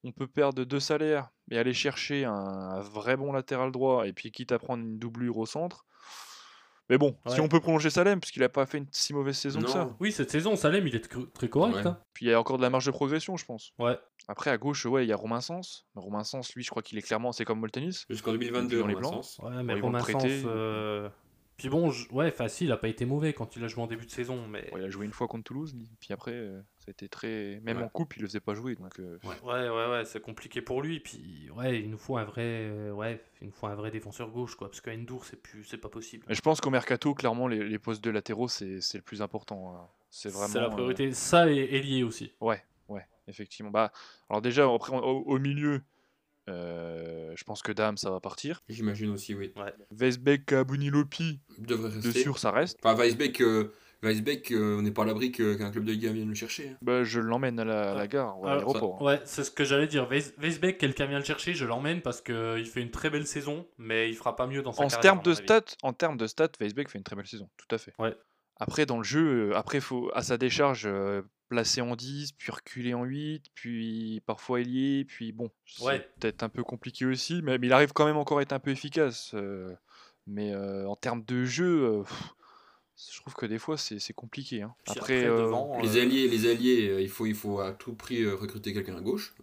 on 0.04 0.12
peut 0.12 0.26
perdre 0.26 0.64
deux 0.64 0.80
salaires 0.80 1.30
et 1.50 1.58
aller 1.58 1.74
chercher 1.74 2.24
un, 2.24 2.32
un 2.32 2.80
vrai 2.80 3.16
bon 3.16 3.32
latéral 3.32 3.70
droit 3.70 4.06
et 4.06 4.12
puis 4.12 4.30
quitte 4.32 4.52
à 4.52 4.58
prendre 4.58 4.82
une 4.82 4.98
doublure 4.98 5.38
au 5.38 5.46
centre. 5.46 5.84
Mais 6.90 6.98
bon, 6.98 7.16
si 7.28 7.40
on 7.40 7.48
peut 7.48 7.60
prolonger 7.60 7.88
Salem, 7.90 8.20
puisqu'il 8.20 8.42
a 8.42 8.48
pas 8.48 8.66
fait 8.66 8.78
une 8.78 8.86
si 8.90 9.14
mauvaise 9.14 9.36
saison 9.38 9.60
que 9.62 9.70
ça. 9.70 9.94
Oui, 10.00 10.12
cette 10.12 10.30
saison, 10.30 10.56
Salem, 10.56 10.86
il 10.86 10.94
est 10.94 11.10
tr- 11.10 11.30
très 11.32 11.48
correct. 11.48 11.76
Ouais. 11.76 11.86
hein. 11.86 11.98
Puis 12.12 12.26
il 12.26 12.28
y 12.28 12.32
a 12.34 12.40
encore 12.40 12.58
de 12.58 12.62
la 12.62 12.70
marge 12.70 12.84
de 12.86 12.90
progression, 12.90 13.36
je 13.36 13.44
pense. 13.44 13.72
Ouais. 13.78 13.98
Après, 14.28 14.50
à 14.50 14.58
gauche, 14.58 14.84
ouais, 14.86 15.04
il 15.04 15.08
y 15.08 15.12
a 15.12 15.16
Romain 15.16 15.40
Sens. 15.40 15.86
Mais 15.94 16.02
Romain 16.02 16.24
Sens, 16.24 16.54
lui, 16.54 16.62
je 16.62 16.70
crois 16.70 16.82
qu'il 16.82 16.98
est 16.98 17.02
clairement, 17.02 17.32
c'est 17.32 17.44
comme 17.44 17.60
Moltenis. 17.60 18.04
Jusqu'en 18.10 18.32
2022, 18.32 18.80
Dans 18.80 18.86
les 18.86 18.94
plans. 18.94 19.22
sens. 19.22 19.38
Ouais, 19.42 19.62
mais 19.62 19.80
Romain 19.80 20.02
euh, 20.46 21.08
Puis 21.56 21.68
bon, 21.68 21.90
je- 21.90 22.08
ouais, 22.12 22.30
facile, 22.30 22.66
il 22.68 22.72
a 22.72 22.76
pas 22.76 22.88
été 22.88 23.04
mauvais 23.06 23.32
quand 23.32 23.56
il 23.56 23.64
a 23.64 23.68
joué 23.68 23.82
en 23.82 23.86
début 23.86 24.06
de 24.06 24.10
saison, 24.10 24.46
mais 24.48 24.68
Ouais, 24.72 24.80
il 24.80 24.84
a 24.84 24.90
joué 24.90 25.06
une 25.06 25.12
fois 25.12 25.28
contre 25.28 25.44
Toulouse, 25.44 25.74
puis 26.00 26.12
après, 26.12 26.32
euh, 26.32 26.60
ça 26.84 26.88
a 26.88 26.90
été 26.90 27.08
très. 27.08 27.60
Même 27.62 27.76
Ouais. 27.78 27.84
en 27.84 27.88
coupe, 27.88 28.16
il 28.16 28.22
le 28.22 28.26
faisait 28.28 28.40
pas 28.40 28.54
jouer. 28.54 28.74
Donc, 28.74 28.98
euh, 28.98 29.18
ouais, 29.44 29.68
ouais, 29.70 29.90
ouais, 29.90 30.04
c'est 30.04 30.20
compliqué 30.20 30.60
pour 30.60 30.82
lui. 30.82 30.98
Puis 30.98 31.48
ouais, 31.56 31.80
il 31.80 31.88
nous 31.90 31.96
faut 31.98 32.16
un 32.16 32.24
vrai, 32.24 32.42
euh, 32.44 32.90
ouais, 32.92 33.22
il 33.40 33.46
nous 33.46 33.52
faut 33.52 33.68
un 33.68 33.74
vrai 33.76 33.90
défenseur 33.92 34.30
gauche, 34.30 34.56
quoi, 34.56 34.68
parce 34.68 34.80
qu'à 34.80 34.92
Endur, 34.92 35.24
c'est 35.24 35.40
plus, 35.40 35.62
c'est 35.64 35.78
pas 35.78 35.88
possible. 35.88 36.24
Mais 36.28 36.34
je 36.34 36.40
pense 36.42 36.60
qu'au 36.60 36.70
mercato, 36.70 37.14
clairement, 37.14 37.46
les, 37.46 37.62
les 37.68 37.78
postes 37.78 38.02
de 38.02 38.10
latéraux, 38.10 38.48
c'est 38.48 38.80
c'est 38.80 38.98
le 38.98 39.04
plus 39.04 39.22
important. 39.22 39.74
hein. 39.76 39.86
C'est 40.10 40.28
vraiment. 40.28 40.48
C'est 40.48 40.58
la 40.60 40.66
euh, 40.66 40.70
priorité. 40.70 41.12
Ça 41.12 41.48
et 41.48 41.80
lié 41.80 42.02
aussi. 42.02 42.32
Ouais, 42.40 42.62
ouais, 42.88 43.06
effectivement. 43.28 43.70
Bah, 43.70 43.92
alors 44.28 44.42
déjà, 44.42 44.64
après, 44.72 44.92
au, 44.96 45.00
au 45.00 45.38
milieu, 45.38 45.80
euh, 46.48 47.32
je 47.36 47.44
pense 47.44 47.62
que 47.62 47.70
Dame, 47.72 47.96
ça 47.96 48.10
va 48.10 48.20
partir. 48.20 48.62
J'imagine 48.68 49.10
aussi, 49.10 49.34
oui. 49.34 49.54
Weisbeck, 49.92 50.52
Abunilopi, 50.52 51.40
Devrait 51.58 51.90
de 51.90 51.94
rester. 52.02 52.20
sûr, 52.22 52.38
ça 52.38 52.50
reste. 52.50 52.78
Enfin, 52.82 52.96
Weisbeck, 52.98 53.40
euh, 53.40 53.72
Weisbeck, 54.02 54.50
euh, 54.50 54.78
on 54.78 54.82
n'est 54.82 54.90
pas 54.90 55.02
à 55.02 55.06
l'abri 55.06 55.30
qu'un 55.30 55.70
club 55.70 55.84
de 55.84 55.92
Ligue 55.92 56.06
1 56.08 56.12
vienne 56.12 56.28
le 56.28 56.34
chercher. 56.34 56.70
hein. 56.70 56.76
Bah, 56.82 57.04
je 57.04 57.20
l'emmène 57.20 57.58
à 57.60 57.64
la, 57.64 57.92
à 57.92 57.94
la 57.94 58.06
gare, 58.08 58.40
ou 58.40 58.46
à 58.46 58.52
Alors, 58.52 58.72
l'aéroport. 58.74 59.02
Ouais, 59.02 59.20
c'est 59.24 59.44
ce 59.44 59.50
que 59.50 59.64
j'allais 59.64 59.86
dire. 59.86 60.08
Weis- 60.10 60.34
Weisbeck, 60.38 60.78
quelqu'un 60.78 61.06
vient 61.06 61.18
le 61.18 61.24
chercher, 61.24 61.54
je 61.54 61.64
l'emmène 61.64 62.02
parce 62.02 62.20
qu'il 62.20 62.66
fait 62.66 62.82
une 62.82 62.90
très 62.90 63.10
belle 63.10 63.26
saison, 63.26 63.66
mais 63.78 64.08
il 64.10 64.14
fera 64.16 64.34
pas 64.34 64.46
mieux 64.46 64.62
dans 64.62 64.72
sa 64.72 64.82
En 64.82 64.88
carrière. 64.88 65.00
termes 65.00 65.18
à 65.18 65.22
de 65.22 65.28
mon 65.30 65.36
avis. 65.36 65.44
stats, 65.44 65.76
en 65.82 65.92
termes 65.92 66.16
de 66.16 66.26
stats, 66.26 66.48
Weisbeck 66.60 66.88
fait 66.88 66.98
une 66.98 67.04
très 67.04 67.16
belle 67.16 67.26
saison, 67.28 67.48
tout 67.56 67.72
à 67.74 67.78
fait. 67.78 67.92
Ouais. 67.98 68.16
Après, 68.58 68.86
dans 68.86 68.98
le 68.98 69.04
jeu, 69.04 69.50
euh, 69.50 69.56
après, 69.56 69.80
faut 69.80 70.10
à 70.14 70.22
sa 70.22 70.36
décharge 70.36 70.82
euh, 70.86 71.22
placer 71.48 71.80
en 71.80 71.94
10, 71.96 72.32
puis 72.32 72.50
reculer 72.50 72.94
en 72.94 73.04
8, 73.04 73.44
puis 73.54 74.20
parfois 74.26 74.60
ailier, 74.60 75.04
puis 75.04 75.32
bon, 75.32 75.50
c'est 75.66 75.84
Ouais. 75.84 76.08
peut-être 76.20 76.42
un 76.42 76.48
peu 76.48 76.62
compliqué 76.64 77.04
aussi, 77.06 77.40
mais, 77.42 77.58
mais 77.58 77.66
il 77.68 77.72
arrive 77.72 77.92
quand 77.92 78.06
même 78.06 78.16
encore 78.16 78.38
à 78.38 78.42
être 78.42 78.52
un 78.52 78.58
peu 78.58 78.70
efficace. 78.70 79.32
euh, 79.34 79.74
mais 80.26 80.52
euh, 80.54 80.86
en 80.88 80.94
termes 80.96 81.24
de 81.24 81.44
jeu, 81.44 81.82
euh, 81.84 82.02
pff, 82.02 82.34
je 83.10 83.20
trouve 83.20 83.34
que 83.34 83.46
des 83.46 83.58
fois 83.58 83.76
c'est 83.78 83.98
c'est 83.98 84.12
compliqué. 84.12 84.62
hein. 84.62 84.74
Après, 84.86 85.00
après, 85.00 85.26
euh, 85.26 85.42
devant, 85.46 85.80
Les 85.82 85.96
euh, 85.96 86.02
alliés, 86.02 86.28
les 86.28 86.50
alliés 86.50 86.88
euh, 86.90 87.00
il, 87.00 87.08
faut, 87.08 87.26
il 87.26 87.34
faut 87.34 87.60
à 87.60 87.72
tout 87.72 87.94
prix 87.94 88.26
recruter 88.28 88.72
quelqu'un 88.72 88.96
à 88.96 89.00
gauche. 89.00 89.34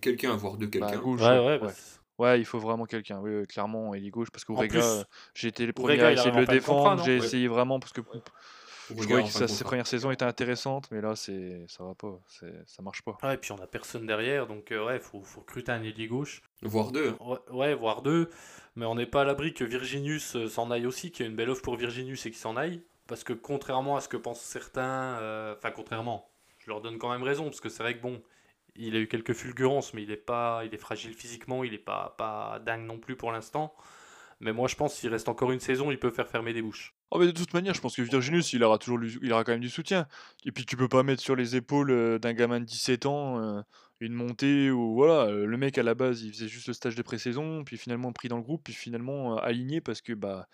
Quelqu'un, 0.00 0.36
voire 0.36 0.56
deux 0.56 0.66
bah, 0.66 0.86
à 0.86 0.90
quelqu'un. 0.90 1.02
gauche, 1.02 1.20
Ouais, 1.20 1.28
ouais, 1.38 1.46
ouais. 1.46 1.58
bah, 1.60 1.72
Ouais, 2.18 2.40
il 2.40 2.44
faut 2.44 2.58
vraiment 2.58 2.84
quelqu'un, 2.84 3.20
oui, 3.20 3.46
clairement, 3.46 3.94
ailier 3.94 4.10
gauche, 4.10 4.30
parce 4.32 4.44
En 4.44 4.46
qu'Ourega, 4.46 4.70
plus, 4.70 4.80
euh, 4.80 5.04
j'ai 5.34 5.48
été 5.48 5.66
le 5.66 5.72
premier 5.72 6.00
à 6.02 6.10
il 6.10 6.14
essayer 6.14 6.30
de 6.32 6.36
le 6.36 6.46
défendre, 6.46 7.04
j'ai 7.04 7.12
Ouais. 7.12 7.26
essayé 7.26 7.46
vraiment, 7.48 7.78
parce 7.78 7.92
que 7.92 8.00
je 8.96 9.14
en 9.14 9.24
que 9.24 9.46
sa, 9.46 9.64
premières 9.64 9.86
saisons 9.86 10.10
étaient 10.10 10.24
intéressantes, 10.24 10.88
mais 10.90 11.00
là, 11.00 11.14
c'est 11.16 11.64
ça 11.68 11.84
va 11.84 11.94
pas, 11.94 12.18
c'est- 12.28 12.62
ça 12.66 12.82
marche 12.82 13.02
pas. 13.02 13.18
Ouais, 13.22 13.34
et 13.34 13.36
puis 13.36 13.52
on 13.52 13.58
a 13.58 13.66
personne 13.66 14.06
derrière, 14.06 14.46
donc 14.46 14.72
euh, 14.72 14.84
ouais, 14.86 14.98
faut, 15.00 15.22
faut 15.22 15.40
recruter 15.40 15.72
un 15.72 15.82
ailier 15.82 16.06
gauche. 16.06 16.42
Voire 16.62 16.92
deux. 16.92 17.14
Ouais, 17.20 17.38
ouais, 17.50 17.74
voire 17.74 18.02
deux. 18.02 18.30
Mais 18.76 18.86
on 18.86 18.94
n'est 18.94 19.06
pas 19.06 19.22
à 19.22 19.24
l'abri 19.24 19.54
que 19.54 19.64
Virginius 19.64 20.36
euh, 20.36 20.46
s'en 20.48 20.70
aille 20.70 20.86
aussi, 20.86 21.10
qu'il 21.10 21.24
y 21.24 21.28
a 21.28 21.30
une 21.30 21.36
belle 21.36 21.50
offre 21.50 21.62
pour 21.62 21.76
Virginius 21.76 22.26
et 22.26 22.30
qu'il 22.30 22.38
s'en 22.38 22.56
aille. 22.56 22.82
Parce 23.06 23.24
que 23.24 23.32
contrairement 23.32 23.96
à 23.96 24.00
ce 24.00 24.08
que 24.08 24.16
pensent 24.16 24.40
certains, 24.40 24.82
euh, 25.20 25.54
enfin 25.56 25.70
contrairement, 25.70 26.28
je 26.58 26.68
leur 26.70 26.80
donne 26.80 26.98
quand 26.98 27.10
même 27.10 27.22
raison, 27.22 27.44
parce 27.44 27.60
que 27.60 27.68
c'est 27.70 27.82
vrai 27.82 27.96
que 27.96 28.02
bon, 28.02 28.22
il 28.76 28.94
a 28.94 28.98
eu 29.00 29.08
quelques 29.08 29.32
fulgurances, 29.32 29.94
mais 29.94 30.02
il 30.02 30.10
est 30.10 30.16
pas, 30.16 30.62
il 30.64 30.74
est 30.74 30.78
fragile 30.78 31.14
physiquement, 31.14 31.64
il 31.64 31.74
est 31.74 31.78
pas, 31.78 32.14
pas 32.18 32.60
dingue 32.64 32.84
non 32.86 32.98
plus 32.98 33.16
pour 33.16 33.32
l'instant. 33.32 33.74
Mais 34.40 34.52
moi 34.52 34.68
je 34.68 34.76
pense 34.76 34.94
qu'il 35.00 35.08
reste 35.10 35.28
encore 35.28 35.50
une 35.50 35.58
saison, 35.58 35.90
il 35.90 35.98
peut 35.98 36.10
faire 36.10 36.28
fermer 36.28 36.52
des 36.52 36.62
bouches. 36.62 36.94
Oh, 37.10 37.18
mais 37.18 37.26
de 37.26 37.32
toute 37.32 37.54
manière, 37.54 37.72
je 37.74 37.80
pense 37.80 37.96
que 37.96 38.02
Virginus, 38.02 38.52
il 38.52 38.62
aura 38.62 38.78
toujours, 38.78 39.00
quand 39.22 39.48
même 39.48 39.60
du 39.60 39.70
soutien. 39.70 40.06
Et 40.44 40.52
puis, 40.52 40.66
tu 40.66 40.76
peux 40.76 40.88
pas 40.88 41.02
mettre 41.02 41.22
sur 41.22 41.36
les 41.36 41.56
épaules 41.56 41.90
euh, 41.90 42.18
d'un 42.18 42.34
gamin 42.34 42.60
de 42.60 42.66
17 42.66 43.06
ans 43.06 43.40
euh, 43.40 43.62
une 44.00 44.14
montée 44.14 44.70
où, 44.70 44.94
voilà, 44.94 45.30
le 45.30 45.56
mec 45.56 45.78
à 45.78 45.82
la 45.82 45.94
base, 45.94 46.22
il 46.22 46.32
faisait 46.32 46.48
juste 46.48 46.68
le 46.68 46.72
stage 46.72 46.94
de 46.94 47.02
pré-saison, 47.02 47.64
puis 47.64 47.76
finalement 47.76 48.12
pris 48.12 48.28
dans 48.28 48.36
le 48.36 48.42
groupe, 48.42 48.62
puis 48.64 48.72
finalement 48.72 49.36
aligné 49.38 49.80
parce 49.80 50.00
que 50.00 50.12
bah 50.12 50.48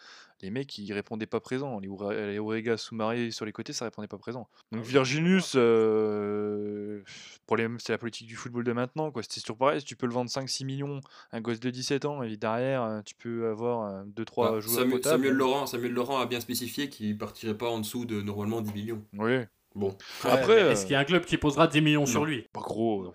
les 0.45 0.51
mecs, 0.51 0.77
ils 0.79 0.93
répondaient 0.93 1.27
pas 1.27 1.41
présents. 1.41 1.81
Les, 1.81 1.89
les 2.27 2.39
Orega 2.39 2.77
sous-marés 2.77 3.31
sur 3.31 3.45
les 3.45 3.53
côtés, 3.53 3.73
ça 3.73 3.87
répondait 3.87 4.09
pas 4.09 4.19
présent. 4.19 4.49
Donc, 4.73 4.85
Virginus, 4.85 5.55
euh, 5.57 7.03
problème, 7.47 7.79
c'est 7.81 7.93
la 7.93 7.99
politique 7.99 8.27
du 8.27 8.37
football 8.37 8.65
de 8.65 8.73
maintenant, 8.73 9.11
quoi. 9.11 9.23
C'est 9.27 9.41
toujours 9.41 9.57
pareil, 9.57 9.83
tu 9.83 9.97
peux 9.97 10.07
le 10.07 10.13
vendre 10.13 10.31
5-6 10.31 10.65
millions, 10.65 11.01
un 11.33 11.41
gosse 11.41 11.61
de 11.61 11.71
17 11.71 12.05
ans, 12.05 12.23
et 12.23 12.37
derrière, 12.37 13.03
tu 13.05 13.15
peux 13.15 13.49
avoir 13.49 14.05
2-3 14.05 14.33
Enfin, 14.37 14.61
joueurs. 14.61 15.03
Samuel 15.03 15.33
Laurent, 15.33 15.67
Samuel 15.67 15.93
Laurent 15.93 16.19
a 16.19 16.27
bien 16.27 16.41
spécifié 16.41 16.89
qu'il 16.89 17.17
partirait 17.17 17.57
pas 17.57 17.69
en 17.69 17.79
dessous 17.79 18.05
de 18.05 18.21
normalement 18.21 18.61
10 18.61 18.73
millions. 18.75 19.05
Oui. 19.15 19.39
Bon, 19.75 19.97
Après, 20.25 20.61
euh, 20.63 20.71
est-ce 20.73 20.87
qu'il 20.87 20.93
y 20.93 20.97
a 20.97 21.01
un 21.01 21.05
club 21.05 21.25
qui 21.25 21.37
posera 21.37 21.67
10 21.67 21.81
millions 21.81 22.07
sur 22.07 22.25
lui? 22.25 22.47
Pas 22.53 22.61
gros. 22.61 23.07
euh, 23.07 23.13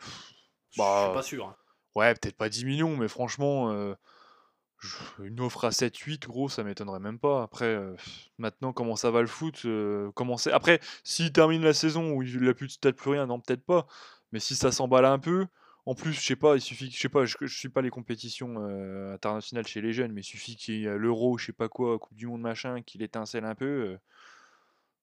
Je 0.72 0.78
Bah, 0.78 1.02
suis 1.06 1.14
pas 1.14 1.22
sûr. 1.24 1.48
hein. 1.48 1.56
Ouais, 1.96 2.14
peut-être 2.14 2.38
pas 2.38 2.50
10 2.50 2.66
millions, 2.66 2.96
mais 2.98 3.08
franchement, 3.08 3.72
euh, 3.72 3.94
une 5.22 5.40
offre 5.42 5.66
à 5.66 5.72
7-8, 5.72 6.26
gros, 6.28 6.48
ça 6.50 6.64
m'étonnerait 6.64 7.00
même 7.00 7.20
pas. 7.20 7.44
Après, 7.44 7.66
euh, 7.66 7.96
maintenant, 8.38 8.72
comment 8.72 8.96
ça 8.96 9.12
va 9.12 9.22
le 9.22 9.28
foot 9.28 9.66
comment 10.16 10.38
Après, 10.54 10.80
s'il 11.04 11.32
termine 11.34 11.64
la 11.64 11.74
saison 11.74 12.12
où 12.12 12.24
il 12.24 12.48
a 12.48 12.54
plus 12.54 12.68
de 12.68 12.72
stats, 12.72 12.94
plus 12.94 13.12
rien, 13.12 13.26
non, 13.26 13.40
peut-être 13.40 13.64
pas. 13.66 13.88
Mais 14.32 14.40
si 14.40 14.56
ça 14.56 14.72
s'emballe 14.72 15.06
un 15.06 15.20
peu, 15.20 15.48
en 15.86 15.96
plus, 15.96 16.14
je 16.14 16.22
sais 16.22 16.36
pas, 16.36 16.56
il 16.56 16.62
suffit, 16.62 16.92
je 16.92 17.00
sais 17.00 17.10
pas, 17.10 17.26
je, 17.26 17.36
je 17.42 17.58
suis 17.58 17.70
pas 17.70 17.82
les 17.82 17.90
compétitions 17.90 18.56
euh, 18.60 19.14
internationales 19.16 19.68
chez 19.68 19.82
les 19.82 19.92
jeunes, 19.92 20.14
mais 20.14 20.22
il 20.22 20.26
suffit 20.26 20.56
qu'il 20.56 20.76
y 20.82 20.86
ait 20.86 20.98
l'Euro, 20.98 21.38
je 21.38 21.48
sais 21.48 21.54
pas 21.54 21.68
quoi, 21.68 21.98
Coupe 22.00 22.16
du 22.16 22.28
Monde, 22.28 22.42
machin, 22.42 22.82
qu'il 22.84 23.02
étincelle 23.02 23.46
un 23.46 23.56
peu. 23.56 23.66
euh, 23.66 23.98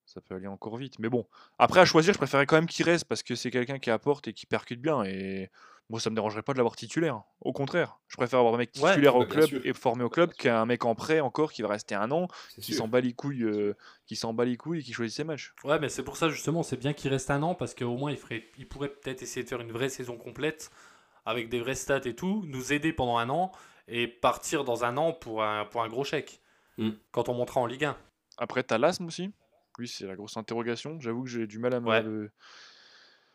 ça 0.07 0.21
peut 0.21 0.35
aller 0.35 0.47
encore 0.47 0.77
vite. 0.77 0.99
Mais 0.99 1.09
bon, 1.09 1.27
après, 1.59 1.81
à 1.81 1.85
choisir, 1.85 2.13
je 2.13 2.19
préférais 2.19 2.47
quand 2.47 2.57
même 2.57 2.67
qu'il 2.67 2.85
reste 2.85 3.05
parce 3.05 3.23
que 3.23 3.35
c'est 3.35 3.51
quelqu'un 3.51 3.79
qui 3.79 3.91
apporte 3.91 4.29
et 4.29 4.33
qui 4.33 4.47
percute 4.47 4.81
bien. 4.81 5.03
Et 5.05 5.51
moi, 5.91 6.01
ça 6.01 6.11
me 6.11 6.15
dérangerait 6.15 6.43
pas 6.43 6.53
de 6.53 6.59
l'avoir 6.59 6.77
titulaire. 6.77 7.23
Au 7.41 7.53
contraire, 7.53 7.99
je 8.09 8.17
préfère 8.17 8.39
avoir 8.39 8.55
un 8.55 8.59
mec 8.59 8.73
titulaire 8.73 9.17
au 9.17 9.27
club 9.27 9.47
sûr. 9.47 9.61
et 9.65 9.73
formé 9.73 10.05
au 10.05 10.09
club 10.09 10.33
qu'un 10.33 10.65
mec 10.65 10.85
en 10.85 10.95
prêt 10.95 11.21
encore 11.21 11.53
qui 11.53 11.63
va 11.63 11.69
rester 11.69 11.95
un 11.95 12.11
an, 12.11 12.29
c'est 12.55 12.61
qui 12.61 12.73
s'en 12.73 12.89
bat 12.89 13.01
les 13.01 13.13
couilles, 13.13 13.45
euh, 13.45 13.77
qui 14.07 14.17
s'en 14.17 14.33
bat 14.33 14.45
les 14.45 14.57
couilles 14.57 14.81
et 14.81 14.83
qui 14.83 14.93
choisit 14.93 15.17
ses 15.17 15.25
matchs. 15.25 15.53
Ouais, 15.65 15.79
mais 15.79 15.89
c'est 15.89 16.03
pour 16.03 16.17
ça 16.17 16.29
justement, 16.29 16.63
c'est 16.63 16.79
bien 16.79 16.93
qu'il 16.93 17.11
reste 17.11 17.31
un 17.31 17.43
an 17.43 17.55
parce 17.55 17.75
qu'au 17.75 17.97
moins 17.97 18.11
il, 18.11 18.17
ferait, 18.17 18.45
il 18.59 18.67
pourrait 18.69 18.89
peut-être 18.89 19.23
essayer 19.23 19.45
de 19.45 19.49
faire 19.49 19.61
une 19.61 19.73
vraie 19.73 19.89
saison 19.89 20.17
complète 20.17 20.71
avec 21.25 21.49
des 21.49 21.61
vrais 21.61 21.75
stats 21.75 22.01
et 22.05 22.15
tout, 22.15 22.45
nous 22.47 22.73
aider 22.73 22.93
pendant 22.93 23.19
un 23.19 23.29
an 23.31 23.53
et 23.89 24.07
partir 24.09 24.65
dans 24.65 24.85
un 24.85 24.97
an 24.97 25.13
pour 25.13 25.43
un, 25.43 25.65
pour 25.65 25.83
un 25.83 25.89
gros 25.89 26.05
chèque 26.05 26.41
Mm. 26.79 26.91
quand 27.11 27.29
on 27.29 27.35
montera 27.35 27.61
en 27.61 27.67
Ligue 27.67 27.85
1. 27.85 27.97
Après, 28.39 28.63
t'as 28.63 28.79
l'asthme 28.79 29.07
aussi. 29.07 29.31
Lui, 29.79 29.89
c'est 29.89 30.07
la 30.07 30.17
grosse 30.17 30.37
interrogation. 30.37 30.99
J'avoue 31.01 31.25
que 31.25 31.29
j'ai 31.31 31.47
du 31.47 31.59
mal 31.59 31.75
à 31.75 31.81
me. 31.81 31.89
Ouais. 31.89 32.03
le- 32.03 32.31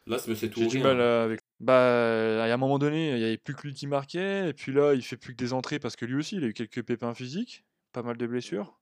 Là, 0.08 0.18
c'est 0.18 0.50
tout. 0.50 0.60
J'ai 0.62 0.68
du 0.68 0.80
mal 0.80 1.00
à- 1.00 1.24
avec. 1.24 1.42
Bah, 1.60 2.44
à 2.44 2.52
un 2.52 2.58
moment 2.58 2.80
donné, 2.80 3.12
il 3.12 3.18
n'y 3.20 3.24
avait 3.24 3.38
plus 3.38 3.54
que 3.54 3.68
lui 3.68 3.74
qui 3.76 3.86
marquait, 3.86 4.50
et 4.50 4.54
puis 4.54 4.72
là, 4.74 4.94
il 4.96 5.04
fait 5.04 5.16
plus 5.18 5.34
que 5.34 5.38
des 5.38 5.54
entrées 5.54 5.78
parce 5.80 5.96
que 5.96 6.06
lui 6.06 6.16
aussi, 6.16 6.38
il 6.38 6.44
a 6.44 6.48
eu 6.48 6.54
quelques 6.54 6.82
pépins 6.84 7.14
physiques, 7.14 7.64
pas 7.92 8.02
mal 8.02 8.18
de 8.18 8.26
blessures. 8.26 8.80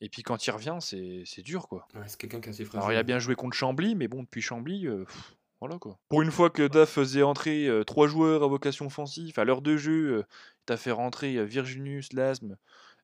Et 0.00 0.08
puis 0.08 0.22
quand 0.22 0.46
il 0.46 0.50
revient, 0.52 0.78
c'est 0.80 1.22
c'est 1.26 1.42
dur, 1.42 1.66
quoi. 1.68 1.86
Ouais, 1.94 2.02
c'est 2.06 2.18
quelqu'un 2.18 2.40
qui 2.40 2.48
assez 2.48 2.64
fragile. 2.64 2.78
Alors, 2.78 2.92
il 2.92 2.96
a 2.96 3.02
bien 3.02 3.18
joué 3.18 3.34
contre 3.34 3.56
Chambly, 3.56 3.94
mais 3.96 4.06
bon, 4.08 4.22
depuis 4.22 4.40
Chambly, 4.40 4.86
euh, 4.86 5.04
pff, 5.04 5.34
voilà 5.60 5.78
quoi. 5.78 5.98
Pour 6.08 6.22
une 6.22 6.30
fois 6.30 6.50
que 6.50 6.66
DAF 6.66 6.90
faisait 6.90 7.22
entrer 7.22 7.66
euh, 7.68 7.82
trois 7.84 8.06
joueurs 8.08 8.42
à 8.44 8.46
vocation 8.48 8.86
offensive, 8.86 9.38
à 9.40 9.44
l'heure 9.44 9.62
de 9.62 9.76
jeu, 9.76 10.12
euh, 10.18 10.22
t'as 10.66 10.76
fait 10.76 10.90
rentrer 10.92 11.36
euh, 11.36 11.44
Virginius, 11.44 12.12
Lasme 12.12 12.56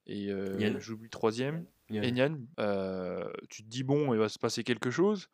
et 0.09 0.31
euh, 0.31 0.57
j'oublie 0.81 1.11
troisième, 1.11 1.67
Il 1.91 1.97
y 1.97 1.99
a- 2.01 2.05
et 2.05 2.13
Nian. 2.13 2.39
Euh, 2.59 3.31
tu 3.51 3.63
te 3.63 3.69
dis, 3.69 3.83
bon, 3.85 4.13
il 4.15 4.19
va 4.19 4.29
se 4.29 4.39
passer 4.39 4.65
quelque 4.65 4.91
chose. 4.91 5.29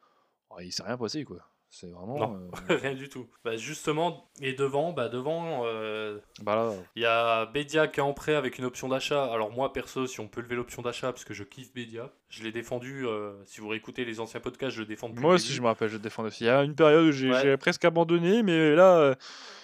Oh, 0.51 0.57
il 0.61 0.73
s'est 0.73 0.83
rien 0.83 0.99
passé, 0.99 1.25
quoi. 1.25 1.49
C'est 1.77 1.91
vraiment. 1.91 2.17
Non. 2.19 2.37
euh, 2.71 2.77
Rien 2.83 2.95
du 2.95 3.09
tout. 3.09 3.27
Bah, 3.45 3.57
justement, 3.57 4.31
et 4.41 4.53
devant, 4.53 4.93
bah, 4.93 5.09
devant, 5.09 5.63
euh, 5.65 6.21
bah 6.41 6.55
là, 6.55 6.71
il 6.95 7.03
y 7.03 7.05
a 7.05 7.47
Bédia 7.47 7.89
qui 7.89 7.99
est 7.99 8.03
en 8.03 8.13
prêt 8.13 8.37
avec 8.37 8.59
une 8.59 8.65
option 8.65 8.87
d'achat. 8.89 9.25
Alors 9.25 9.51
moi 9.51 9.73
perso, 9.73 10.07
si 10.07 10.21
on 10.21 10.29
peut 10.29 10.41
lever 10.41 10.55
l'option 10.55 10.83
d'achat, 10.83 11.11
parce 11.13 11.25
que 11.25 11.35
je 11.35 11.43
kiffe 11.43 11.73
Bédia, 11.75 12.13
je 12.29 12.45
l'ai 12.45 12.53
défendu. 12.53 13.05
euh, 13.09 13.33
si 13.45 13.61
vous 13.61 13.67
réécoutez 13.69 14.05
les 14.05 14.21
anciens 14.21 14.39
podcasts, 14.39 14.77
je 14.77 14.81
le 14.83 14.87
défends 14.87 15.09
depuis 15.09 15.21
moi 15.23 15.33
le 15.33 15.35
aussi, 15.35 15.53
je 15.53 15.61
me 15.63 15.67
rappelle, 15.67 15.89
je 15.89 15.97
défends 15.97 16.23
aussi. 16.23 16.45
Il 16.45 16.47
y 16.47 16.51
a 16.51 16.63
une 16.63 16.77
période 16.77 17.07
où 17.07 17.11
j'ai 17.13 17.31
Ouais. 17.33 17.57
presque 17.57 17.85
abandonné, 17.85 18.45
mais 18.45 18.77
là. 18.77 19.17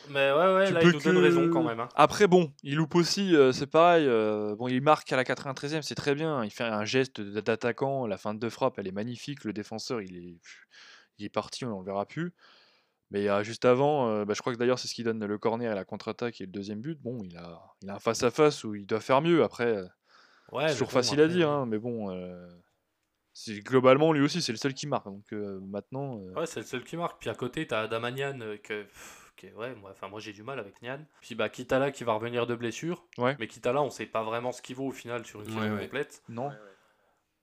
Mais 0.08 0.32
ouais, 0.32 0.54
ouais, 0.54 0.66
Tu 0.66 0.72
là 0.74 0.80
il 0.82 0.86
nous 0.90 0.98
donne 0.98 1.14
que- 1.14 1.20
raison 1.20 1.48
quand 1.50 1.62
même. 1.62 1.78
hein. 1.78 1.88
Après, 1.94 2.26
bon, 2.26 2.52
il 2.64 2.74
loupe 2.74 2.96
aussi, 2.96 3.36
euh, 3.36 3.52
c'est 3.52 3.68
pareil. 3.68 4.04
euh, 4.08 4.56
bon, 4.56 4.66
il 4.66 4.80
marque 4.82 5.12
à 5.12 5.16
la 5.16 5.22
93e, 5.22 5.82
c'est 5.82 5.94
très 5.94 6.16
bien. 6.16 6.42
Il 6.44 6.50
fait 6.50 6.64
un 6.64 6.84
geste 6.84 7.20
d'attaquant, 7.20 8.08
la 8.08 8.18
fin 8.18 8.34
de 8.34 8.40
deux 8.40 8.50
frappes, 8.50 8.80
elle 8.80 8.88
est 8.88 8.92
magnifique. 8.92 9.44
Le 9.44 9.52
défenseur, 9.52 10.00
il 10.02 10.16
est, 10.16 10.34
il 11.20 11.26
est 11.26 11.28
parti, 11.28 11.64
on 11.64 11.74
ne 11.74 11.78
le 11.80 11.84
verra 11.84 12.06
plus. 12.06 12.32
Mais 13.12 13.28
euh, 13.28 13.42
juste 13.42 13.64
avant, 13.64 14.08
euh, 14.08 14.24
bah, 14.24 14.34
je 14.34 14.40
crois 14.40 14.52
que 14.52 14.58
d'ailleurs, 14.58 14.78
c'est 14.78 14.86
ce 14.88 14.94
qui 14.94 15.02
donne 15.02 15.24
le 15.24 15.38
corner 15.38 15.72
et 15.72 15.74
la 15.74 15.84
contre-attaque 15.84 16.40
et 16.40 16.46
le 16.46 16.52
deuxième 16.52 16.80
but. 16.80 17.00
Bon, 17.00 17.22
il 17.24 17.36
a, 17.36 17.60
il 17.82 17.90
a 17.90 17.94
un 17.96 17.98
face-à-face 17.98 18.62
où 18.64 18.74
il 18.76 18.86
doit 18.86 19.00
faire 19.00 19.20
mieux. 19.20 19.42
Après, 19.42 19.66
euh, 19.66 19.86
Ouais, 20.52 20.68
c'est 20.68 20.74
toujours 20.74 20.92
facile 20.92 21.20
à 21.20 21.28
dire, 21.28 21.48
hein, 21.48 21.66
mais 21.66 21.78
bon. 21.78 22.10
euh, 22.10 22.46
c'est- 23.32 23.60
globalement, 23.60 24.12
lui 24.12 24.20
aussi, 24.22 24.42
c'est 24.42 24.52
le 24.52 24.58
seul 24.58 24.74
qui 24.74 24.86
marque. 24.86 25.06
Donc 25.06 25.32
euh, 25.32 25.60
maintenant. 25.62 26.18
euh, 26.20 26.34
Ouais, 26.40 26.46
c'est 26.46 26.60
le 26.60 26.66
seul 26.66 26.84
qui 26.84 26.96
marque. 26.96 27.20
Puis 27.20 27.30
à 27.30 27.34
côté, 27.34 27.66
t'as 27.66 27.82
Adamanian 27.82 28.40
euh, 28.40 28.56
que. 28.56 28.86
ouais, 29.56 29.74
moi, 29.74 29.90
enfin, 29.90 30.08
moi 30.08 30.20
j'ai 30.20 30.32
du 30.32 30.42
mal 30.42 30.58
avec 30.60 30.80
Nian. 30.82 31.04
Puis 31.20 31.34
bah, 31.34 31.48
Kitala 31.48 31.90
qui 31.90 32.04
va 32.04 32.12
revenir 32.14 32.46
de 32.46 32.54
blessure. 32.54 33.04
Ouais. 33.18 33.36
Mais 33.40 33.46
Kitala, 33.48 33.82
on 33.82 33.90
sait 33.90 34.06
pas 34.06 34.22
vraiment 34.22 34.52
ce 34.52 34.60
qu'il 34.62 34.76
vaut 34.76 34.88
au 34.88 34.92
final 34.92 35.24
sur 35.26 35.40
une 35.40 35.46
saison 35.46 35.74
ouais. 35.74 35.82
complète. 35.84 36.22
non. 36.28 36.52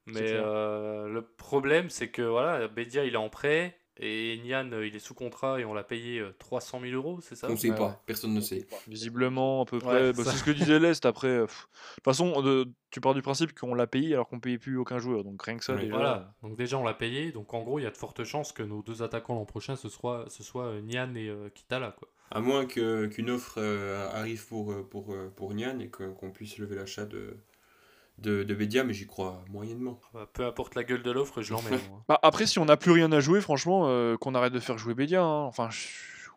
Mais 0.08 0.32
euh, 0.34 1.08
le 1.08 1.22
problème, 1.22 1.90
c'est 1.90 2.10
que 2.10 2.22
voilà, 2.22 2.68
Bédia 2.68 3.04
il 3.06 3.14
est 3.14 3.18
en 3.18 3.30
prêt. 3.30 3.78
Et 4.00 4.40
Nian, 4.44 4.72
euh, 4.74 4.86
il 4.86 4.96
est 4.96 5.00
sous 5.00 5.16
contrat 5.16 5.60
et 5.60 5.66
on 5.66 5.74
l'a 5.74 5.84
payé 5.84 6.20
euh, 6.20 6.32
300 6.38 6.82
000 6.82 6.94
euros, 6.94 7.20
c'est 7.20 7.34
ça? 7.34 7.48
On 7.50 7.56
sait 7.56 7.72
Ouais, 7.72 7.76
pas, 7.78 8.04
personne 8.06 8.32
ne 8.32 8.42
sait. 8.42 8.68
Visiblement, 8.88 9.64
à 9.64 9.66
peu 9.66 9.78
Ouais, 9.78 9.82
près. 9.82 10.14
bah, 10.14 10.22
c'est 10.24 10.38
ce 10.38 10.44
que 10.44 10.52
disait 10.52 10.78
l'Est 10.80 11.04
après. 11.08 11.28
euh. 11.30 11.42
De 11.42 11.48
toute 11.48 12.04
façon, 12.06 12.44
de- 12.44 12.68
tu 12.92 13.02
pars 13.02 13.16
du 13.16 13.24
principe 13.24 13.58
qu'on 13.58 13.74
l'a 13.74 13.88
payé 13.88 14.14
alors 14.14 14.28
qu'on 14.28 14.40
payait 14.40 14.60
plus 14.60 14.78
aucun 14.78 15.00
joueur. 15.00 15.24
Donc 15.24 15.42
rien 15.42 15.58
que 15.58 15.64
ça, 15.64 15.76
déjà. 15.76 15.92
Voilà, 15.96 16.36
donc 16.44 16.56
déjà 16.56 16.78
on 16.78 16.84
l'a 16.84 16.94
payé, 16.94 17.32
donc 17.32 17.52
en 17.56 17.64
gros 17.64 17.80
il 17.80 17.84
y 17.84 17.86
a 17.88 17.90
de 17.92 17.98
fortes 17.98 18.24
chances 18.24 18.52
que 18.52 18.62
nos 18.62 18.84
deux 18.84 19.02
attaquants 19.02 19.34
l'an 19.34 19.46
prochain 19.46 19.76
ce 19.76 19.90
soit, 19.90 20.26
ce 20.30 20.44
soit 20.44 20.66
euh, 20.66 20.82
Nian 20.82 21.16
et 21.16 21.28
euh, 21.30 21.50
Kitala. 21.50 21.96
Quoi. 21.98 22.08
À 22.30 22.40
moins 22.40 22.68
que- 22.68 23.08
qu'une 23.08 23.32
offre 23.32 23.56
euh, 23.58 24.08
arrive 24.12 24.46
pour, 24.48 24.74
euh, 24.74 24.84
pour, 24.88 25.12
euh, 25.12 25.34
pour 25.36 25.56
Nian 25.56 25.80
et 25.80 25.90
qu'on 25.90 26.30
puisse 26.30 26.60
lever 26.60 26.76
l'achat 26.76 27.06
de, 27.06 27.36
de, 28.20 28.44
de 28.44 28.54
Bédia, 28.56 28.84
mais 28.84 28.94
j'y 28.94 29.06
crois 29.08 29.44
moyennement. 29.50 30.00
Bah, 30.14 30.28
peu 30.32 30.46
importe 30.46 30.76
la 30.76 30.84
gueule 30.84 31.04
de 31.04 31.12
l'offre, 31.12 31.42
je 31.42 31.52
l'emmène. 31.54 31.80
Bah, 32.08 32.20
après, 32.24 32.46
si 32.48 32.58
on 32.60 32.66
n'a 32.66 32.78
plus 32.78 32.92
rien 32.92 33.12
à 33.12 33.20
jouer, 33.20 33.42
franchement, 33.42 33.84
euh, 33.88 34.18
qu'on 34.18 34.34
arrête 34.36 34.54
de 34.54 34.60
faire 34.60 34.78
jouer 34.78 34.94
Bédia. 34.96 35.22
hein. 35.24 35.44
Enfin, 35.44 35.70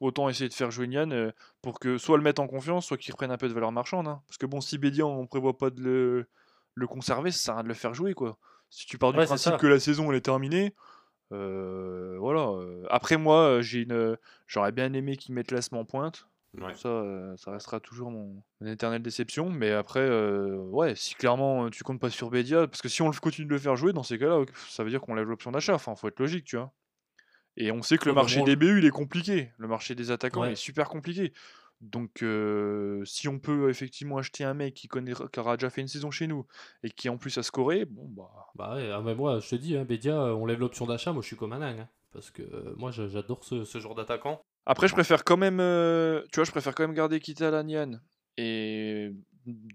autant 0.00 0.28
essayer 0.28 0.48
de 0.48 0.54
faire 0.54 0.70
jouer 0.70 0.86
Nian 0.88 1.10
euh, 1.10 1.30
pour 1.62 1.78
que 1.78 1.96
soit 1.98 2.16
le 2.16 2.22
mettre 2.22 2.40
en 2.42 2.46
confiance, 2.46 2.86
soit 2.86 2.96
qu'il 2.96 3.12
reprenne 3.12 3.30
un 3.30 3.36
peu 3.38 3.48
de 3.48 3.54
valeur 3.54 3.70
marchande. 3.72 4.08
hein. 4.08 4.22
Parce 4.26 4.36
que 4.38 4.46
bon, 4.46 4.60
si 4.60 4.78
Bédia, 4.78 5.06
on 5.06 5.26
prévoit 5.26 5.56
pas 5.56 5.70
de 5.70 5.80
le, 5.80 6.26
le 6.74 6.86
conserver, 6.86 7.30
ça 7.30 7.38
sert 7.38 7.54
à 7.54 7.56
rien 7.58 7.62
de 7.64 7.68
le 7.68 7.74
faire 7.74 7.94
jouer, 7.94 8.14
quoi. 8.14 8.36
Si 8.70 8.86
tu 8.86 8.98
pars 8.98 9.12
du 9.12 9.18
Ouais, 9.18 9.26
principe 9.26 9.56
que 9.56 9.66
la 9.66 9.80
saison 9.80 10.10
elle 10.10 10.16
est 10.18 10.20
terminée, 10.20 10.74
euh, 11.32 12.16
voilà. 12.18 12.50
Après, 12.88 13.16
moi, 13.16 13.58
j'ai 13.62 13.80
une, 13.82 14.16
j'aurais 14.46 14.72
bien 14.72 14.92
aimé 14.92 15.16
qu'ils 15.16 15.34
mettent 15.34 15.50
l'ASM 15.50 15.76
en 15.76 15.84
pointe. 15.84 16.26
Ouais. 16.58 16.74
Ça, 16.74 16.88
euh, 16.88 17.36
ça 17.36 17.52
restera 17.52 17.78
toujours 17.78 18.10
mon, 18.10 18.42
mon 18.60 18.66
éternelle 18.66 19.02
déception. 19.02 19.50
Mais 19.50 19.70
après, 19.70 20.00
euh, 20.00 20.56
ouais, 20.56 20.96
si 20.96 21.14
clairement 21.14 21.66
euh, 21.66 21.70
tu 21.70 21.84
comptes 21.84 22.00
pas 22.00 22.10
sur 22.10 22.30
Bédia, 22.30 22.66
parce 22.66 22.82
que 22.82 22.88
si 22.88 23.02
on 23.02 23.08
le 23.08 23.16
continue 23.20 23.46
de 23.46 23.52
le 23.52 23.58
faire 23.58 23.76
jouer, 23.76 23.92
dans 23.92 24.02
ces 24.02 24.18
cas-là, 24.18 24.44
ça 24.68 24.82
veut 24.82 24.90
dire 24.90 25.00
qu'on 25.00 25.14
lève 25.14 25.28
l'option 25.28 25.52
d'achat. 25.52 25.74
Enfin, 25.74 25.94
faut 25.94 26.08
être 26.08 26.18
logique, 26.18 26.44
tu 26.44 26.56
vois. 26.56 26.72
Et 27.56 27.70
on 27.72 27.82
sait 27.82 27.98
que 27.98 28.08
le 28.08 28.14
marché 28.14 28.42
des 28.42 28.56
BU, 28.56 28.78
il 28.78 28.84
est 28.86 28.90
compliqué. 28.90 29.52
Le 29.58 29.68
marché 29.68 29.94
des 29.94 30.10
attaquants 30.10 30.40
Ouais. 30.42 30.52
est 30.52 30.56
super 30.56 30.88
compliqué. 30.88 31.32
Donc, 31.80 32.22
euh, 32.22 33.02
si 33.04 33.26
on 33.28 33.38
peut 33.38 33.70
effectivement 33.70 34.18
acheter 34.18 34.44
un 34.44 34.52
mec 34.54 34.74
qui, 34.74 34.86
connaît, 34.88 35.12
qui 35.32 35.40
aura 35.40 35.56
déjà 35.56 35.70
fait 35.70 35.80
une 35.80 35.88
saison 35.88 36.10
chez 36.10 36.26
nous 36.26 36.46
et 36.82 36.90
qui 36.90 37.08
en 37.08 37.16
plus 37.16 37.38
a 37.38 37.42
scoré, 37.42 37.84
bon, 37.86 38.06
bah. 38.08 38.28
Bah 38.54 38.74
ouais, 38.74 38.90
ah, 38.92 39.00
mais 39.02 39.14
moi 39.14 39.40
je 39.40 39.48
te 39.48 39.54
dis, 39.56 39.76
hein, 39.76 39.84
Bédia, 39.84 40.14
on 40.34 40.44
lève 40.46 40.60
l'option 40.60 40.84
d'achat, 40.86 41.12
moi 41.12 41.22
je 41.22 41.28
suis 41.28 41.36
comme 41.36 41.52
un 41.54 41.60
dingue. 41.60 41.80
hein, 41.80 41.88
parce 42.12 42.30
que 42.30 42.42
euh, 42.42 42.74
moi 42.76 42.90
j'adore 42.90 43.44
ce, 43.44 43.64
ce 43.64 43.78
genre 43.80 43.94
d'attaquant. 43.94 44.42
Après, 44.70 44.86
je 44.86 44.92
préfère 44.92 45.24
quand 45.24 45.36
même, 45.36 45.58
euh, 45.58 46.22
tu 46.30 46.36
vois, 46.36 46.44
je 46.44 46.52
préfère 46.52 46.76
quand 46.76 46.84
même 46.84 46.94
garder 46.94 47.18
Kita 47.18 47.50
Lanyan 47.50 47.98
et 48.36 49.10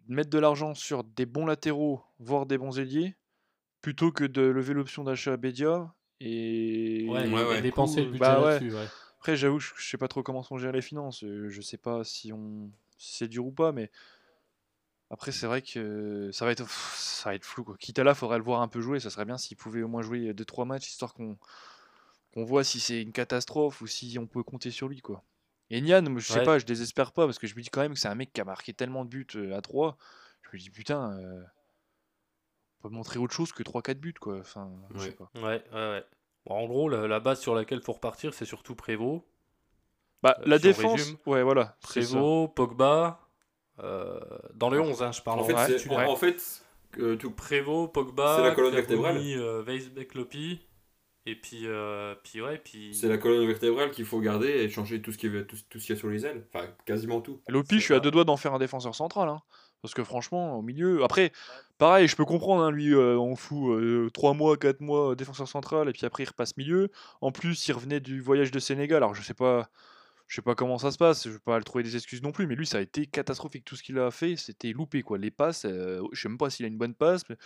mettre 0.08 0.30
de 0.30 0.40
l'argent 0.40 0.74
sur 0.74 1.04
des 1.04 1.26
bons 1.26 1.46
latéraux, 1.46 2.02
voire 2.20 2.46
des 2.46 2.58
bons 2.58 2.80
ailiers, 2.80 3.14
plutôt 3.82 4.14
que 4.14 4.24
de 4.24 4.40
lever 4.42 4.74
l'option 4.74 5.04
d'achat 5.04 5.34
à 5.34 5.38
Bédia. 5.38 5.94
Et, 6.22 7.08
Ouais, 7.10 7.28
Ouais, 7.28 7.42
et 7.42 7.46
ouais. 7.46 7.62
dépenser 7.62 8.06
le 8.06 8.12
Bah 8.18 8.40
budget 8.40 8.46
ouais. 8.46 8.54
là-dessus. 8.54 8.74
Ouais. 8.74 8.88
après, 9.18 9.36
j'avoue, 9.36 9.60
je, 9.60 9.74
je 9.76 9.86
sais 9.86 9.98
pas 9.98 10.08
trop 10.08 10.24
comment 10.24 10.44
sont 10.44 10.58
gérées 10.58 10.72
les 10.72 10.82
finances. 10.82 11.26
euh, 11.26 11.50
Je 11.50 11.60
sais 11.60 11.78
pas 11.78 12.06
si 12.06 12.32
on, 12.32 12.72
si 12.98 13.18
c'est 13.18 13.28
dur 13.28 13.46
ou 13.46 13.52
pas, 13.52 13.74
mais 13.74 13.92
après, 15.10 15.34
c'est 15.34 15.46
vrai 15.46 15.62
que 15.62 16.30
ça 16.32 16.46
va 16.46 16.54
être, 16.54 16.64
pff, 16.64 16.96
ça 16.98 17.32
va 17.32 17.36
être 17.36 17.44
flou. 17.44 17.66
Quoi. 17.66 17.76
Quitte 17.78 18.00
à 18.00 18.06
là, 18.06 18.16
faudrait 18.16 18.38
le 18.38 18.46
voir 18.46 18.62
un 18.62 18.70
peu 18.70 18.80
jouer. 18.80 19.02
Ça 19.02 19.10
serait 19.10 19.26
bien 19.26 19.38
s'il 19.38 19.58
pouvait 19.58 19.84
au 19.84 19.90
moins 19.90 20.02
jouer 20.02 20.34
2-3 20.34 20.64
matchs, 20.66 20.88
histoire 20.88 21.14
qu'on 21.14 21.38
qu'on 22.36 22.44
voit 22.44 22.64
si 22.64 22.80
c'est 22.80 23.02
une 23.02 23.14
catastrophe 23.14 23.82
ou 23.82 23.88
si 23.88 24.18
on 24.20 24.28
peut 24.28 24.44
compter 24.44 24.70
sur 24.70 24.88
lui. 24.90 25.02
quoi. 25.02 25.24
Et 25.72 25.82
Nian, 25.82 26.04
je 26.20 26.28
sais 26.28 26.40
Ouais. 26.40 26.44
pas, 26.46 26.60
je 26.60 26.66
désespère 26.66 27.12
pas 27.14 27.26
parce 27.26 27.40
que 27.40 27.48
je 27.48 27.56
me 27.56 27.62
dis 27.62 27.70
quand 27.70 27.82
même 27.82 27.94
que 27.94 28.00
c'est 28.00 28.08
un 28.10 28.14
mec 28.16 28.32
qui 28.34 28.42
a 28.42 28.46
marqué 28.46 28.74
tellement 28.74 29.04
de 29.06 29.10
buts 29.10 29.26
euh, 29.36 29.58
à 29.58 29.62
3. 29.62 29.98
Je 30.44 30.50
me 30.54 30.60
dis 30.62 30.70
putain, 30.70 31.18
euh, 31.20 31.42
on 32.84 32.90
peut 32.90 32.94
montrer 32.94 33.18
autre 33.20 33.34
chose 33.34 33.52
que 33.52 33.64
3-4 33.64 33.96
buts 34.00 34.14
quoi. 34.14 34.38
Enfin, 34.40 34.70
je 34.94 35.00
sais 35.00 35.06
Ouais. 35.08 35.12
pas. 35.16 35.30
Ouais, 35.36 35.64
ouais, 35.74 35.90
ouais. 35.92 36.06
Bon, 36.46 36.56
en 36.56 36.68
gros, 36.68 36.90
la, 36.90 37.08
la 37.08 37.20
base 37.20 37.40
sur 37.40 37.56
laquelle 37.56 37.82
faut 37.82 37.94
repartir, 37.94 38.34
c'est 38.36 38.46
surtout 38.46 38.76
Prévost. 38.76 39.24
Bah, 40.22 40.36
Euh, 40.42 40.44
la 40.46 40.58
si 40.58 40.64
défense, 40.64 41.00
résume, 41.00 41.18
ouais, 41.26 41.42
voilà. 41.42 41.78
Prévost, 41.82 42.54
Pogba. 42.54 43.20
euh, 43.80 44.20
dans 44.54 44.70
le 44.70 44.80
Ah. 44.80 44.84
11, 44.84 45.02
hein, 45.04 45.12
je 45.12 45.22
parle 45.22 45.40
En 45.40 45.42
en 45.42 45.46
fait, 45.46 45.54
Ouais, 45.90 45.96
ouais. 45.96 46.06
en 46.06 46.16
fait 46.16 46.62
euh, 47.00 47.16
tout, 47.18 47.32
Prévost, 47.32 47.92
Pogba, 47.92 48.36
C'est 48.38 48.44
la 48.44 48.52
colonne 48.56 48.74
vertébrale. 48.76 49.18
euh, 49.18 49.64
Weisbeck, 49.64 50.14
Lopi. 50.14 50.62
Et 51.28 51.36
puis, 51.36 51.62
euh, 51.66 52.14
puis 52.24 52.42
ouais, 52.42 52.60
puis. 52.64 52.94
c'est 52.94 53.08
la 53.08 53.18
colonne 53.18 53.48
vertébrale 53.48 53.90
qu'il 53.92 54.06
faut 54.06 54.20
garder 54.20 54.48
et 54.50 54.70
changer 54.70 55.02
tout 55.02 55.12
ce 55.12 55.18
qu'il 55.18 55.34
y, 55.34 55.38
a- 55.38 55.44
tout, 55.44 55.58
tout 55.70 55.80
ce 55.80 55.86
qu'il 55.88 55.96
y 55.96 55.98
a 55.98 56.00
sur 56.00 56.10
les 56.10 56.26
ailes. 56.26 56.46
Enfin, 56.54 56.68
quasiment 56.86 57.20
tout. 57.22 57.40
Lopi, 57.48 57.76
je 57.80 57.86
suis 57.86 57.94
à 57.96 58.00
deux 58.00 58.12
doigts 58.12 58.26
d'en 58.26 58.38
faire 58.38 58.54
un 58.54 58.60
défenseur 58.60 58.94
central. 58.94 59.30
hein. 59.30 59.42
Parce 59.82 59.94
que 59.94 60.04
franchement, 60.04 60.58
au 60.58 60.62
milieu. 60.62 61.04
Après, 61.04 61.32
pareil, 61.78 62.08
je 62.08 62.16
peux 62.16 62.26
comprendre, 62.26 62.64
hein, 62.64 62.72
lui, 62.72 62.94
euh, 62.94 63.18
on 63.20 63.36
fout 63.36 64.12
3 64.14 64.34
mois, 64.34 64.58
4 64.58 64.82
mois 64.82 65.12
euh, 65.12 65.16
défenseur 65.16 65.48
central, 65.48 65.90
et 65.90 65.94
puis 65.94 66.06
après, 66.06 66.24
il 66.24 66.28
repasse 66.28 66.58
milieu. 66.58 66.90
En 67.22 67.32
plus, 67.32 67.68
il 67.68 67.74
revenait 67.74 68.00
du 68.00 68.20
voyage 68.22 68.52
de 68.52 68.60
Sénégal. 68.60 68.98
Alors, 68.98 69.14
je 69.16 69.22
sais 69.22 69.34
pas. 69.36 69.70
Je 70.28 70.36
sais 70.36 70.42
pas 70.42 70.56
comment 70.56 70.78
ça 70.80 70.92
se 70.92 70.98
passe, 70.98 71.26
je 71.26 71.34
vais 71.34 71.40
pas 71.40 71.58
le 71.58 71.64
trouver 71.64 71.84
des 71.84 71.96
excuses 71.96 72.24
non 72.24 72.32
plus, 72.32 72.48
mais 72.48 72.56
lui 72.56 72.66
ça 72.66 72.80
a 72.80 72.82
été 72.82 73.06
catastrophique. 73.06 73.64
Tout 73.64 73.76
ce 73.76 73.84
qu'il 73.84 74.00
a 74.00 74.10
fait, 74.10 74.36
c'était 74.36 74.72
loupé 74.74 75.04
quoi. 75.04 75.18
Les 75.20 75.30
passes, 75.32 75.66
euh, 75.66 76.02
je 76.14 76.20
sais 76.22 76.28
même 76.30 76.38
pas 76.40 76.50
s'il 76.50 76.66
a 76.66 76.68
une 76.68 76.78
bonne 76.78 76.96
passe, 76.96 77.24
mais 77.30 77.38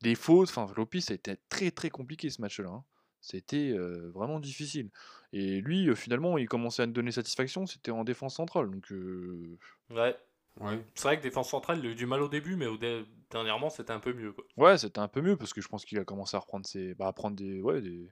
des 0.00 0.14
fautes. 0.14 0.48
Enfin, 0.48 0.66
Lopi, 0.76 1.02
ça 1.02 1.12
a 1.12 1.16
été 1.16 1.36
très 1.50 1.70
très 1.70 1.90
compliqué 1.90 2.30
ce 2.30 2.40
match-là. 2.40 2.70
hein. 2.70 2.84
C'était 3.20 3.70
euh, 3.70 4.10
vraiment 4.14 4.40
difficile. 4.40 4.90
Et 5.32 5.60
lui, 5.60 5.88
euh, 5.88 5.94
finalement, 5.94 6.38
il 6.38 6.48
commençait 6.48 6.82
à 6.82 6.86
nous 6.86 6.92
donner 6.92 7.12
satisfaction, 7.12 7.66
c'était 7.66 7.90
en 7.92 8.04
défense 8.04 8.34
centrale. 8.36 8.70
Donc, 8.70 8.90
euh, 8.90 9.58
Ouais. 9.90 10.16
Ouais. 10.60 10.84
C'est 10.94 11.04
vrai 11.04 11.18
que 11.18 11.22
défense 11.22 11.48
centrale, 11.50 11.78
il 11.78 11.86
a 11.86 11.90
eu 11.90 11.94
du 11.94 12.04
mal 12.06 12.20
au 12.20 12.28
début, 12.28 12.56
mais 12.56 12.66
au 12.66 12.76
dé- 12.76 13.04
dernièrement, 13.30 13.70
c'était 13.70 13.92
un 13.92 14.00
peu 14.00 14.12
mieux. 14.12 14.32
Quoi. 14.32 14.44
Ouais, 14.56 14.76
c'était 14.76 14.98
un 14.98 15.08
peu 15.08 15.20
mieux 15.22 15.36
parce 15.36 15.52
que 15.54 15.60
je 15.62 15.68
pense 15.68 15.84
qu'il 15.84 15.98
a 15.98 16.04
commencé 16.04 16.36
à 16.36 16.40
reprendre 16.40 16.66
ses, 16.66 16.94
bah, 16.94 17.06
à 17.06 17.12
prendre 17.12 17.36
des, 17.36 17.60
ouais, 17.62 17.80
des, 17.80 18.08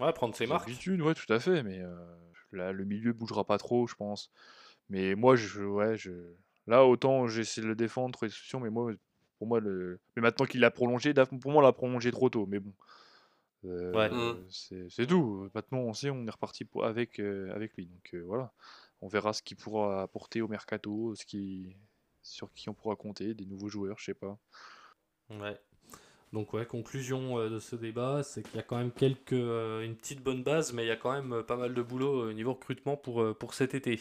Ouais, 0.00 0.12
prendre 0.12 0.34
ses 0.34 0.46
marques. 0.46 0.66
habitudes, 0.68 1.00
ouais, 1.02 1.14
tout 1.14 1.30
à 1.32 1.38
fait. 1.38 1.62
Mais 1.62 1.78
euh, 1.80 1.94
là, 2.56 2.72
le 2.72 2.84
milieu 2.84 3.12
bougera 3.12 3.44
pas 3.44 3.58
trop, 3.58 3.86
je 3.86 3.94
pense. 3.94 4.30
Mais 4.90 5.14
moi, 5.14 5.36
je, 5.36 5.62
ouais, 5.62 5.96
je, 5.96 6.12
là, 6.66 6.84
autant 6.86 7.28
j'essaie 7.28 7.62
de 7.62 7.66
le 7.68 7.76
défendre, 7.76 8.12
trouver 8.12 8.28
des 8.30 8.34
solutions, 8.34 8.60
mais 8.60 8.70
moi, 8.70 8.92
pour 9.38 9.46
moi, 9.48 9.60
le, 9.60 10.00
mais 10.16 10.22
maintenant 10.22 10.46
qu'il 10.46 10.60
l'a 10.60 10.70
prolongé, 10.70 11.14
pour 11.14 11.52
moi, 11.52 11.62
on 11.62 11.66
l'a 11.66 11.72
prolongé 11.72 12.10
trop 12.12 12.30
tôt. 12.30 12.46
Mais 12.46 12.60
bon, 12.60 12.74
Euh, 13.64 13.92
Ouais. 13.92 14.10
Mm. 14.10 14.46
c'est 14.50 14.88
c'est 14.90 15.06
tout. 15.06 15.48
Maintenant, 15.54 15.78
on 15.80 15.94
sait, 15.94 16.10
on 16.10 16.26
est 16.26 16.30
reparti 16.30 16.64
pour- 16.64 16.84
avec, 16.84 17.18
euh, 17.18 17.52
avec 17.54 17.74
lui. 17.76 17.86
Donc 17.86 18.14
euh, 18.14 18.22
voilà, 18.26 18.52
on 19.00 19.08
verra 19.08 19.32
ce 19.32 19.42
qu'il 19.42 19.56
pourra 19.56 20.02
apporter 20.02 20.42
au 20.42 20.48
mercato, 20.48 21.14
ce 21.14 21.24
qui, 21.24 21.74
sur 22.22 22.52
qui 22.52 22.68
on 22.68 22.74
pourra 22.74 22.96
compter, 22.96 23.34
des 23.34 23.46
nouveaux 23.46 23.68
joueurs, 23.68 23.98
je 23.98 24.04
sais 24.06 24.14
pas. 24.14 24.38
Ouais. 25.30 25.58
Donc 26.34 26.52
ouais, 26.52 26.66
conclusion 26.66 27.38
euh, 27.38 27.48
de 27.48 27.60
ce 27.60 27.76
débat, 27.76 28.22
c'est 28.24 28.42
qu'il 28.42 28.56
y 28.56 28.58
a 28.58 28.62
quand 28.62 28.76
même 28.76 28.90
quelques, 28.90 29.32
euh, 29.32 29.82
une 29.82 29.94
petite 29.94 30.22
bonne 30.22 30.42
base, 30.42 30.72
mais 30.72 30.84
il 30.84 30.88
y 30.88 30.90
a 30.90 30.96
quand 30.96 31.12
même 31.12 31.32
euh, 31.32 31.42
pas 31.42 31.56
mal 31.56 31.72
de 31.72 31.80
boulot 31.80 32.28
au 32.28 32.32
niveau 32.32 32.52
recrutement 32.54 32.96
pour, 32.96 33.36
pour 33.38 33.54
cet 33.54 33.74
été. 33.74 34.00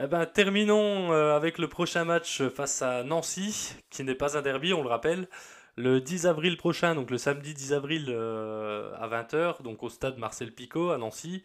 Eh 0.00 0.06
ben, 0.06 0.24
terminons 0.24 1.12
avec 1.12 1.58
le 1.58 1.68
prochain 1.68 2.04
match 2.04 2.42
face 2.48 2.80
à 2.80 3.02
Nancy, 3.02 3.74
qui 3.90 4.02
n'est 4.04 4.14
pas 4.14 4.38
un 4.38 4.42
derby, 4.42 4.72
on 4.72 4.82
le 4.82 4.88
rappelle, 4.88 5.28
le 5.76 6.00
10 6.00 6.26
avril 6.26 6.56
prochain, 6.56 6.94
donc 6.94 7.10
le 7.10 7.18
samedi 7.18 7.52
10 7.52 7.72
avril 7.74 8.08
à 8.10 9.08
20h, 9.08 9.62
donc 9.62 9.82
au 9.82 9.90
stade 9.90 10.16
Marcel 10.16 10.52
Picot 10.52 10.90
à 10.90 10.96
Nancy. 10.96 11.42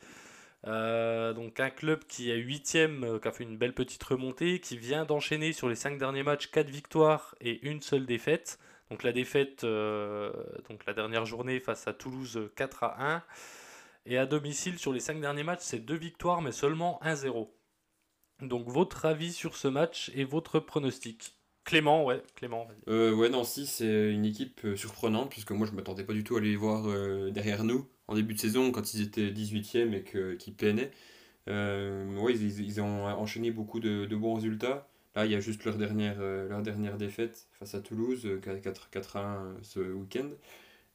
Donc 0.65 1.59
un 1.59 1.69
club 1.69 2.03
qui 2.07 2.31
est 2.31 2.37
huitième, 2.37 3.03
euh, 3.03 3.19
qui 3.19 3.27
a 3.27 3.31
fait 3.31 3.43
une 3.43 3.57
belle 3.57 3.73
petite 3.73 4.03
remontée, 4.03 4.59
qui 4.59 4.77
vient 4.77 5.05
d'enchaîner 5.05 5.53
sur 5.53 5.69
les 5.69 5.75
cinq 5.75 5.97
derniers 5.97 6.23
matchs 6.23 6.47
4 6.47 6.69
victoires 6.69 7.35
et 7.41 7.65
une 7.67 7.81
seule 7.81 8.05
défaite. 8.05 8.57
Donc 8.91 9.03
la 9.03 9.11
défaite, 9.11 9.63
euh, 9.63 10.31
donc 10.69 10.85
la 10.85 10.93
dernière 10.93 11.25
journée 11.25 11.59
face 11.59 11.87
à 11.87 11.93
Toulouse 11.93 12.37
euh, 12.37 12.51
4 12.55 12.83
à 12.83 13.15
1. 13.15 13.23
Et 14.07 14.17
à 14.17 14.25
domicile 14.27 14.77
sur 14.77 14.93
les 14.93 14.99
5 14.99 15.19
derniers 15.19 15.43
matchs, 15.43 15.61
c'est 15.63 15.79
2 15.79 15.95
victoires 15.95 16.41
mais 16.41 16.51
seulement 16.51 16.99
1-0. 17.03 17.49
Donc 18.41 18.67
votre 18.67 19.05
avis 19.05 19.33
sur 19.33 19.55
ce 19.55 19.67
match 19.67 20.11
et 20.13 20.23
votre 20.23 20.59
pronostic? 20.59 21.35
Clément, 21.65 22.05
ouais, 22.05 22.21
Clément. 22.35 22.67
Euh, 22.87 23.29
Nancy, 23.29 23.65
c'est 23.65 24.11
une 24.11 24.23
équipe 24.23 24.61
euh, 24.65 24.75
surprenante, 24.75 25.31
puisque 25.31 25.49
moi, 25.49 25.65
je 25.65 25.71
m'attendais 25.71 26.03
pas 26.03 26.13
du 26.13 26.23
tout 26.23 26.37
à 26.37 26.39
les 26.39 26.55
voir 26.55 26.87
euh, 26.87 27.31
derrière 27.31 27.63
nous 27.63 27.89
en 28.07 28.13
début 28.13 28.35
de 28.35 28.39
saison, 28.39 28.71
quand 28.71 28.93
ils 28.93 29.01
étaient 29.01 29.31
18e 29.31 29.93
et 29.93 30.37
qu'ils 30.37 30.53
peinaient. 30.53 30.91
Euh, 31.47 32.15
ouais, 32.19 32.35
ils, 32.35 32.81
ont 32.81 33.05
enchaîné 33.05 33.49
beaucoup 33.49 33.79
de 33.79 34.15
bons 34.15 34.35
résultats. 34.35 34.87
Là, 35.15 35.25
il 35.25 35.31
y 35.31 35.35
a 35.35 35.39
juste 35.39 35.63
leur 35.65 35.77
dernière, 35.77 36.17
euh, 36.19 36.47
leur 36.49 36.61
dernière 36.61 36.97
défaite 36.97 37.47
face 37.59 37.73
à 37.75 37.81
Toulouse, 37.81 38.25
euh, 38.25 38.39
4 38.39 38.89
4-1 38.89 39.43
euh, 39.45 39.57
ce 39.61 39.79
week-end. 39.79 40.29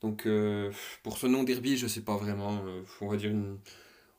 Donc, 0.02 0.26
euh, 0.26 0.72
pour 1.02 1.18
ce 1.18 1.26
non-derby, 1.26 1.76
je 1.78 1.86
sais 1.86 2.02
pas 2.02 2.16
vraiment. 2.16 2.64
euh, 2.66 2.82
on 3.00 3.08
va 3.08 3.16
dire 3.16 3.30
une... 3.30 3.58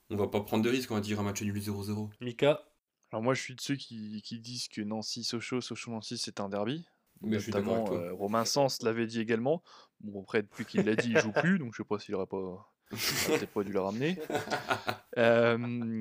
On 0.10 0.16
va 0.18 0.28
pas 0.28 0.42
prendre 0.42 0.64
de 0.64 0.70
risque, 0.70 0.92
on 0.92 0.96
va 0.96 1.02
dire 1.02 1.20
un 1.20 1.24
match 1.24 1.42
nul 1.42 1.58
0-0. 1.60 2.10
Mika, 2.22 2.62
Alors 3.12 3.24
moi, 3.24 3.34
je 3.34 3.42
suis 3.42 3.56
de 3.56 3.62
ceux 3.62 3.76
qui, 3.76 4.22
qui 4.24 4.40
disent 4.40 4.68
que 4.68 4.82
Nancy-Sochaux, 4.82 5.62
Sochaux-Nancy, 5.62 6.18
c'est 6.18 6.40
un 6.40 6.50
derby. 6.50 6.86
Mais 7.22 7.40
je 7.40 7.44
suis 7.44 7.54
d'accord 7.54 7.76
Notamment, 7.76 7.76
avec 7.76 7.86
toi. 7.86 7.98
euh, 8.00 8.14
Romain 8.14 8.46
Sens 8.46 8.82
l'avait 8.84 9.08
dit 9.08 9.20
également. 9.22 9.64
Bon, 10.02 10.22
après, 10.24 10.42
depuis 10.44 10.66
qu'il 10.66 10.86
l'a 10.86 10.96
dit, 10.96 11.12
il 11.12 11.18
joue 11.18 11.32
plus, 11.34 11.60
donc 11.60 11.74
je 11.74 11.78
sais 11.84 11.88
pas 11.88 12.00
s'il 12.00 12.16
aurait 12.16 12.28
pas. 12.28 12.71
Aurait 12.94 13.40
peut-être 13.40 13.54
pas 13.54 13.64
dû 13.64 13.72
le 13.72 13.82
ramener. 13.82 14.18
Euh, 15.18 15.58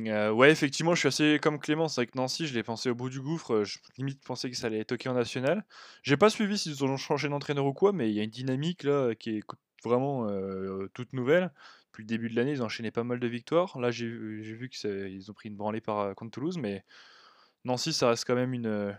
euh, 0.07 0.31
ouais, 0.31 0.53
effectivement, 0.53 0.95
je 0.95 1.01
suis 1.01 1.09
assez 1.09 1.39
comme 1.43 1.59
Clémence 1.59 1.99
avec 1.99 2.15
Nancy, 2.15 2.47
je 2.47 2.55
l'ai 2.55 2.63
pensé 2.63 2.91
au 2.91 2.95
bout 2.95 3.11
du 3.11 3.21
gouffre. 3.21 3.55
euh, 3.55 3.65
Je 3.65 3.79
limite 3.99 4.23
pensais 4.23 4.49
que 4.51 4.57
ça 4.57 4.69
allait 4.69 4.79
être 4.79 4.93
OK 4.93 5.07
en 5.07 5.15
national. 5.15 5.65
J'ai 6.05 6.17
pas 6.17 6.31
suivi 6.31 6.57
s'ils 6.57 6.85
ont 6.85 6.97
changé 6.97 7.29
d'entraîneur 7.29 7.67
ou 7.67 7.73
quoi, 7.73 7.93
mais 7.93 8.09
il 8.09 8.15
y 8.15 8.21
a 8.21 8.23
une 8.23 8.31
dynamique 8.31 8.85
là 8.85 9.15
qui 9.15 9.39
est 9.39 9.43
vraiment 9.83 10.29
toute 10.95 11.13
nouvelle. 11.13 11.51
depuis 11.89 12.03
le 12.03 12.07
début 12.07 12.31
de 12.31 12.37
l'année, 12.37 12.53
ils 12.53 12.63
enchaîné 12.63 12.93
pas 12.93 13.03
mal 13.03 13.19
de 13.19 13.27
victoires. 13.27 13.79
Là, 13.81 13.91
j'ai 13.91 14.07
vu 14.07 14.69
qu'ils 14.69 15.31
ont 15.31 15.35
pris 15.35 15.49
une 15.49 15.57
branlée 15.57 15.81
par, 15.81 16.15
contre 16.15 16.31
Toulouse, 16.31 16.59
mais 16.59 16.85
Nancy, 17.65 17.93
ça 17.93 18.11
reste 18.11 18.25
quand 18.27 18.37
même 18.37 18.55
une, 18.55 18.97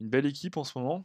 une 0.00 0.08
belle 0.08 0.26
équipe 0.26 0.56
en 0.56 0.64
ce 0.64 0.78
moment. 0.78 1.04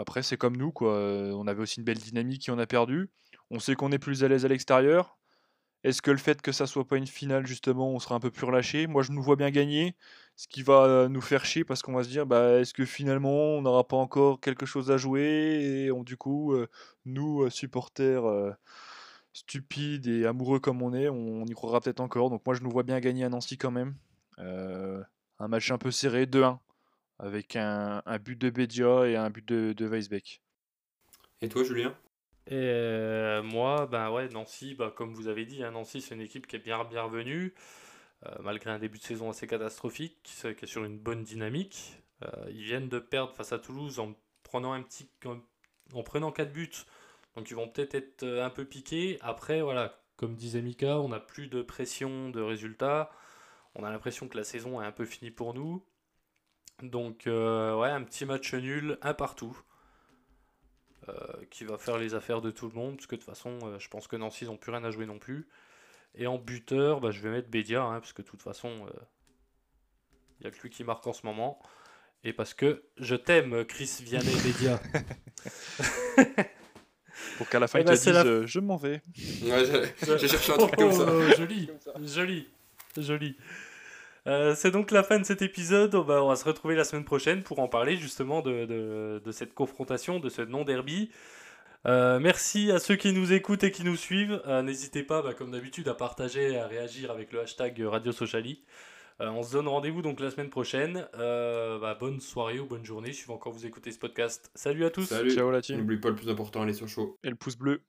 après, 0.00 0.22
c'est 0.22 0.38
comme 0.38 0.56
nous, 0.56 0.72
quoi. 0.72 0.94
On 1.34 1.46
avait 1.46 1.60
aussi 1.60 1.80
une 1.80 1.84
belle 1.84 1.98
dynamique 1.98 2.48
et 2.48 2.52
on 2.52 2.58
a 2.58 2.66
perdu. 2.66 3.10
On 3.50 3.58
sait 3.58 3.74
qu'on 3.74 3.92
est 3.92 3.98
plus 3.98 4.24
à 4.24 4.28
l'aise 4.28 4.44
à 4.44 4.48
l'extérieur. 4.48 5.18
Est-ce 5.84 6.02
que 6.02 6.10
le 6.10 6.16
fait 6.16 6.42
que 6.42 6.50
ça 6.50 6.66
soit 6.66 6.86
pas 6.86 6.96
une 6.96 7.06
finale, 7.06 7.46
justement, 7.46 7.90
on 7.92 8.00
sera 8.00 8.16
un 8.16 8.20
peu 8.20 8.30
plus 8.30 8.44
relâché? 8.44 8.86
Moi, 8.86 9.02
je 9.02 9.12
nous 9.12 9.22
vois 9.22 9.36
bien 9.36 9.50
gagner, 9.50 9.94
ce 10.34 10.48
qui 10.48 10.62
va 10.62 11.08
nous 11.08 11.20
faire 11.20 11.44
chier 11.44 11.64
parce 11.64 11.82
qu'on 11.82 11.94
va 11.94 12.02
se 12.02 12.08
dire, 12.08 12.26
bah, 12.26 12.58
est-ce 12.58 12.74
que 12.74 12.84
finalement, 12.84 13.30
on 13.30 13.62
n'aura 13.62 13.86
pas 13.86 13.96
encore 13.96 14.40
quelque 14.40 14.66
chose 14.66 14.90
à 14.90 14.96
jouer? 14.96 15.22
Et 15.86 16.04
du 16.04 16.16
coup, 16.16 16.54
nous, 17.04 17.48
supporters 17.48 18.56
stupides 19.32 20.08
et 20.08 20.26
amoureux 20.26 20.58
comme 20.58 20.82
on 20.82 20.92
est, 20.92 21.08
on 21.08 21.44
y 21.44 21.52
croira 21.52 21.80
peut-être 21.80 22.00
encore. 22.00 22.30
Donc 22.30 22.44
moi, 22.44 22.56
je 22.56 22.62
nous 22.62 22.70
vois 22.70 22.82
bien 22.82 22.98
gagner 22.98 23.24
à 23.24 23.28
Nancy 23.28 23.56
quand 23.56 23.70
même. 23.70 23.94
un 24.38 25.48
match 25.48 25.70
un 25.70 25.78
peu 25.78 25.92
serré, 25.92 26.26
2-1, 26.26 26.58
avec 27.20 27.54
un, 27.54 28.02
but 28.18 28.36
de 28.36 28.50
Bedia 28.50 29.06
et 29.06 29.16
un 29.16 29.30
but 29.30 29.46
de, 29.46 29.72
de 29.72 29.86
Weisbeck. 29.86 30.42
Et 31.40 31.48
toi, 31.48 31.62
Julien? 31.62 31.94
Et 32.48 32.54
euh, 32.54 33.42
moi, 33.42 33.86
ben 33.86 34.10
ouais, 34.10 34.26
Nancy, 34.30 34.74
bah, 34.74 34.90
comme 34.94 35.12
vous 35.12 35.28
avez 35.28 35.44
dit, 35.44 35.62
hein, 35.62 35.72
Nancy 35.72 36.00
c'est 36.00 36.14
une 36.14 36.22
équipe 36.22 36.46
qui 36.46 36.56
est 36.56 36.60
bien 36.60 36.82
bienvenue, 36.84 37.52
euh, 38.26 38.34
malgré 38.40 38.70
un 38.70 38.78
début 38.78 38.96
de 38.96 39.02
saison 39.02 39.28
assez 39.28 39.46
catastrophique, 39.46 40.16
qui, 40.22 40.46
est 40.46 40.66
sur 40.66 40.84
une 40.84 40.98
bonne 40.98 41.22
dynamique. 41.24 42.00
Euh, 42.24 42.46
ils 42.48 42.62
viennent 42.62 42.88
de 42.88 43.00
perdre 43.00 43.34
face 43.34 43.52
à 43.52 43.58
Toulouse 43.58 44.00
en 44.00 44.14
prenant 44.44 44.72
un 44.72 44.82
petit, 44.82 45.10
en, 45.26 46.02
prenant 46.02 46.32
4 46.32 46.50
buts, 46.50 46.70
donc 47.36 47.50
ils 47.50 47.54
vont 47.54 47.68
peut-être 47.68 47.94
être 47.94 48.24
un 48.24 48.50
peu 48.50 48.64
piqués. 48.64 49.18
Après, 49.20 49.60
voilà, 49.60 50.00
comme 50.16 50.34
disait 50.34 50.62
Mika, 50.62 51.00
on 51.00 51.10
n'a 51.10 51.20
plus 51.20 51.48
de 51.48 51.60
pression 51.60 52.30
de 52.30 52.40
résultats. 52.40 53.10
On 53.74 53.84
a 53.84 53.90
l'impression 53.90 54.26
que 54.26 54.38
la 54.38 54.44
saison 54.44 54.80
est 54.80 54.86
un 54.86 54.92
peu 54.92 55.04
finie 55.04 55.30
pour 55.30 55.52
nous. 55.52 55.84
Donc, 56.82 57.24
ouais, 57.26 57.90
un 57.90 58.02
petit 58.04 58.24
match 58.24 58.54
nul, 58.54 58.98
un 59.02 59.14
partout. 59.14 59.60
Euh, 61.08 61.14
qui 61.50 61.64
va 61.64 61.78
faire 61.78 61.96
les 61.96 62.14
affaires 62.14 62.42
de 62.42 62.50
tout 62.50 62.68
le 62.68 62.74
monde, 62.74 62.96
parce 62.96 63.06
que 63.06 63.14
de 63.14 63.20
toute 63.20 63.28
façon, 63.30 63.58
euh, 63.62 63.78
je 63.78 63.88
pense 63.88 64.06
que 64.08 64.16
Nancy, 64.16 64.44
ils 64.44 64.48
n'ont 64.48 64.56
plus 64.56 64.72
rien 64.72 64.84
à 64.84 64.90
jouer 64.90 65.06
non 65.06 65.18
plus. 65.18 65.48
Et 66.14 66.26
en 66.26 66.36
buteur, 66.38 67.00
bah, 67.00 67.10
je 67.10 67.20
vais 67.20 67.30
mettre 67.30 67.48
Bédia, 67.48 67.82
hein, 67.82 68.00
parce 68.00 68.12
que 68.12 68.20
de 68.22 68.26
toute 68.26 68.42
façon, 68.42 68.70
il 68.70 68.88
euh, 68.88 69.00
n'y 70.42 70.46
a 70.46 70.50
que 70.50 70.60
lui 70.60 70.70
qui 70.70 70.84
marque 70.84 71.06
en 71.06 71.12
ce 71.12 71.24
moment. 71.24 71.60
Et 72.24 72.32
parce 72.32 72.52
que 72.52 72.84
je 72.98 73.14
t'aime, 73.14 73.64
Chris 73.64 74.00
Vianney 74.02 74.34
Bédia. 74.42 74.80
Pour 77.38 77.48
qu'à 77.48 77.60
la 77.60 77.68
fin, 77.68 77.78
eh 77.78 77.82
il 77.82 77.86
ben, 77.86 78.46
je 78.46 78.60
m'en 78.60 78.76
vais. 78.76 79.00
j'ai 79.14 80.28
cherché 80.28 80.52
un 80.52 80.56
truc 80.56 80.76
comme 80.76 80.92
ça. 80.92 81.06
Oh, 81.08 81.22
joli, 81.36 81.70
joli, 82.04 82.48
joli. 82.96 83.36
Euh, 84.28 84.54
c'est 84.54 84.70
donc 84.70 84.90
la 84.90 85.02
fin 85.02 85.18
de 85.18 85.24
cet 85.24 85.42
épisode. 85.42 85.94
On 85.94 86.02
va, 86.02 86.36
se 86.36 86.44
retrouver 86.44 86.74
la 86.74 86.84
semaine 86.84 87.04
prochaine 87.04 87.42
pour 87.42 87.60
en 87.60 87.68
parler 87.68 87.96
justement 87.96 88.42
de, 88.42 89.20
cette 89.30 89.54
confrontation, 89.54 90.20
de 90.20 90.28
ce 90.28 90.42
non-derby. 90.42 91.10
Euh, 91.86 92.18
merci 92.18 92.70
à 92.70 92.78
ceux 92.78 92.96
qui 92.96 93.12
nous 93.12 93.32
écoutent 93.32 93.64
et 93.64 93.70
qui 93.70 93.84
nous 93.84 93.96
suivent. 93.96 94.42
Euh, 94.46 94.62
n'hésitez 94.62 95.02
pas, 95.02 95.22
bah, 95.22 95.32
comme 95.32 95.52
d'habitude, 95.52 95.88
à 95.88 95.94
partager 95.94 96.52
et 96.52 96.58
à 96.58 96.66
réagir 96.66 97.10
avec 97.10 97.32
le 97.32 97.40
hashtag 97.40 97.80
Radio 97.80 98.12
Sociali. 98.12 98.62
on 99.20 99.42
se 99.42 99.52
donne 99.52 99.68
rendez-vous 99.68 100.02
donc 100.02 100.20
la 100.20 100.30
semaine 100.30 100.50
prochaine. 100.50 101.06
Bah, 101.14 101.96
bonne 101.98 102.20
soirée 102.20 102.60
ou 102.60 102.66
bonne 102.66 102.84
journée, 102.84 103.12
suivant 103.12 103.38
quand 103.38 103.50
vous 103.50 103.64
écoutez 103.64 103.92
ce 103.92 103.98
podcast. 103.98 104.50
Salut 104.54 104.84
à 104.84 104.90
tous. 104.90 105.06
Salut. 105.06 105.30
Ciao 105.30 105.50
la 105.50 105.62
team. 105.62 105.78
N'oublie 105.78 105.98
pas 105.98 106.10
le 106.10 106.16
plus 106.16 106.28
important, 106.28 106.62
allez 106.62 106.74
sur 106.74 106.88
chaud. 106.88 107.16
Et 107.24 107.30
le 107.30 107.36
pouce 107.36 107.56
bleu. 107.56 107.80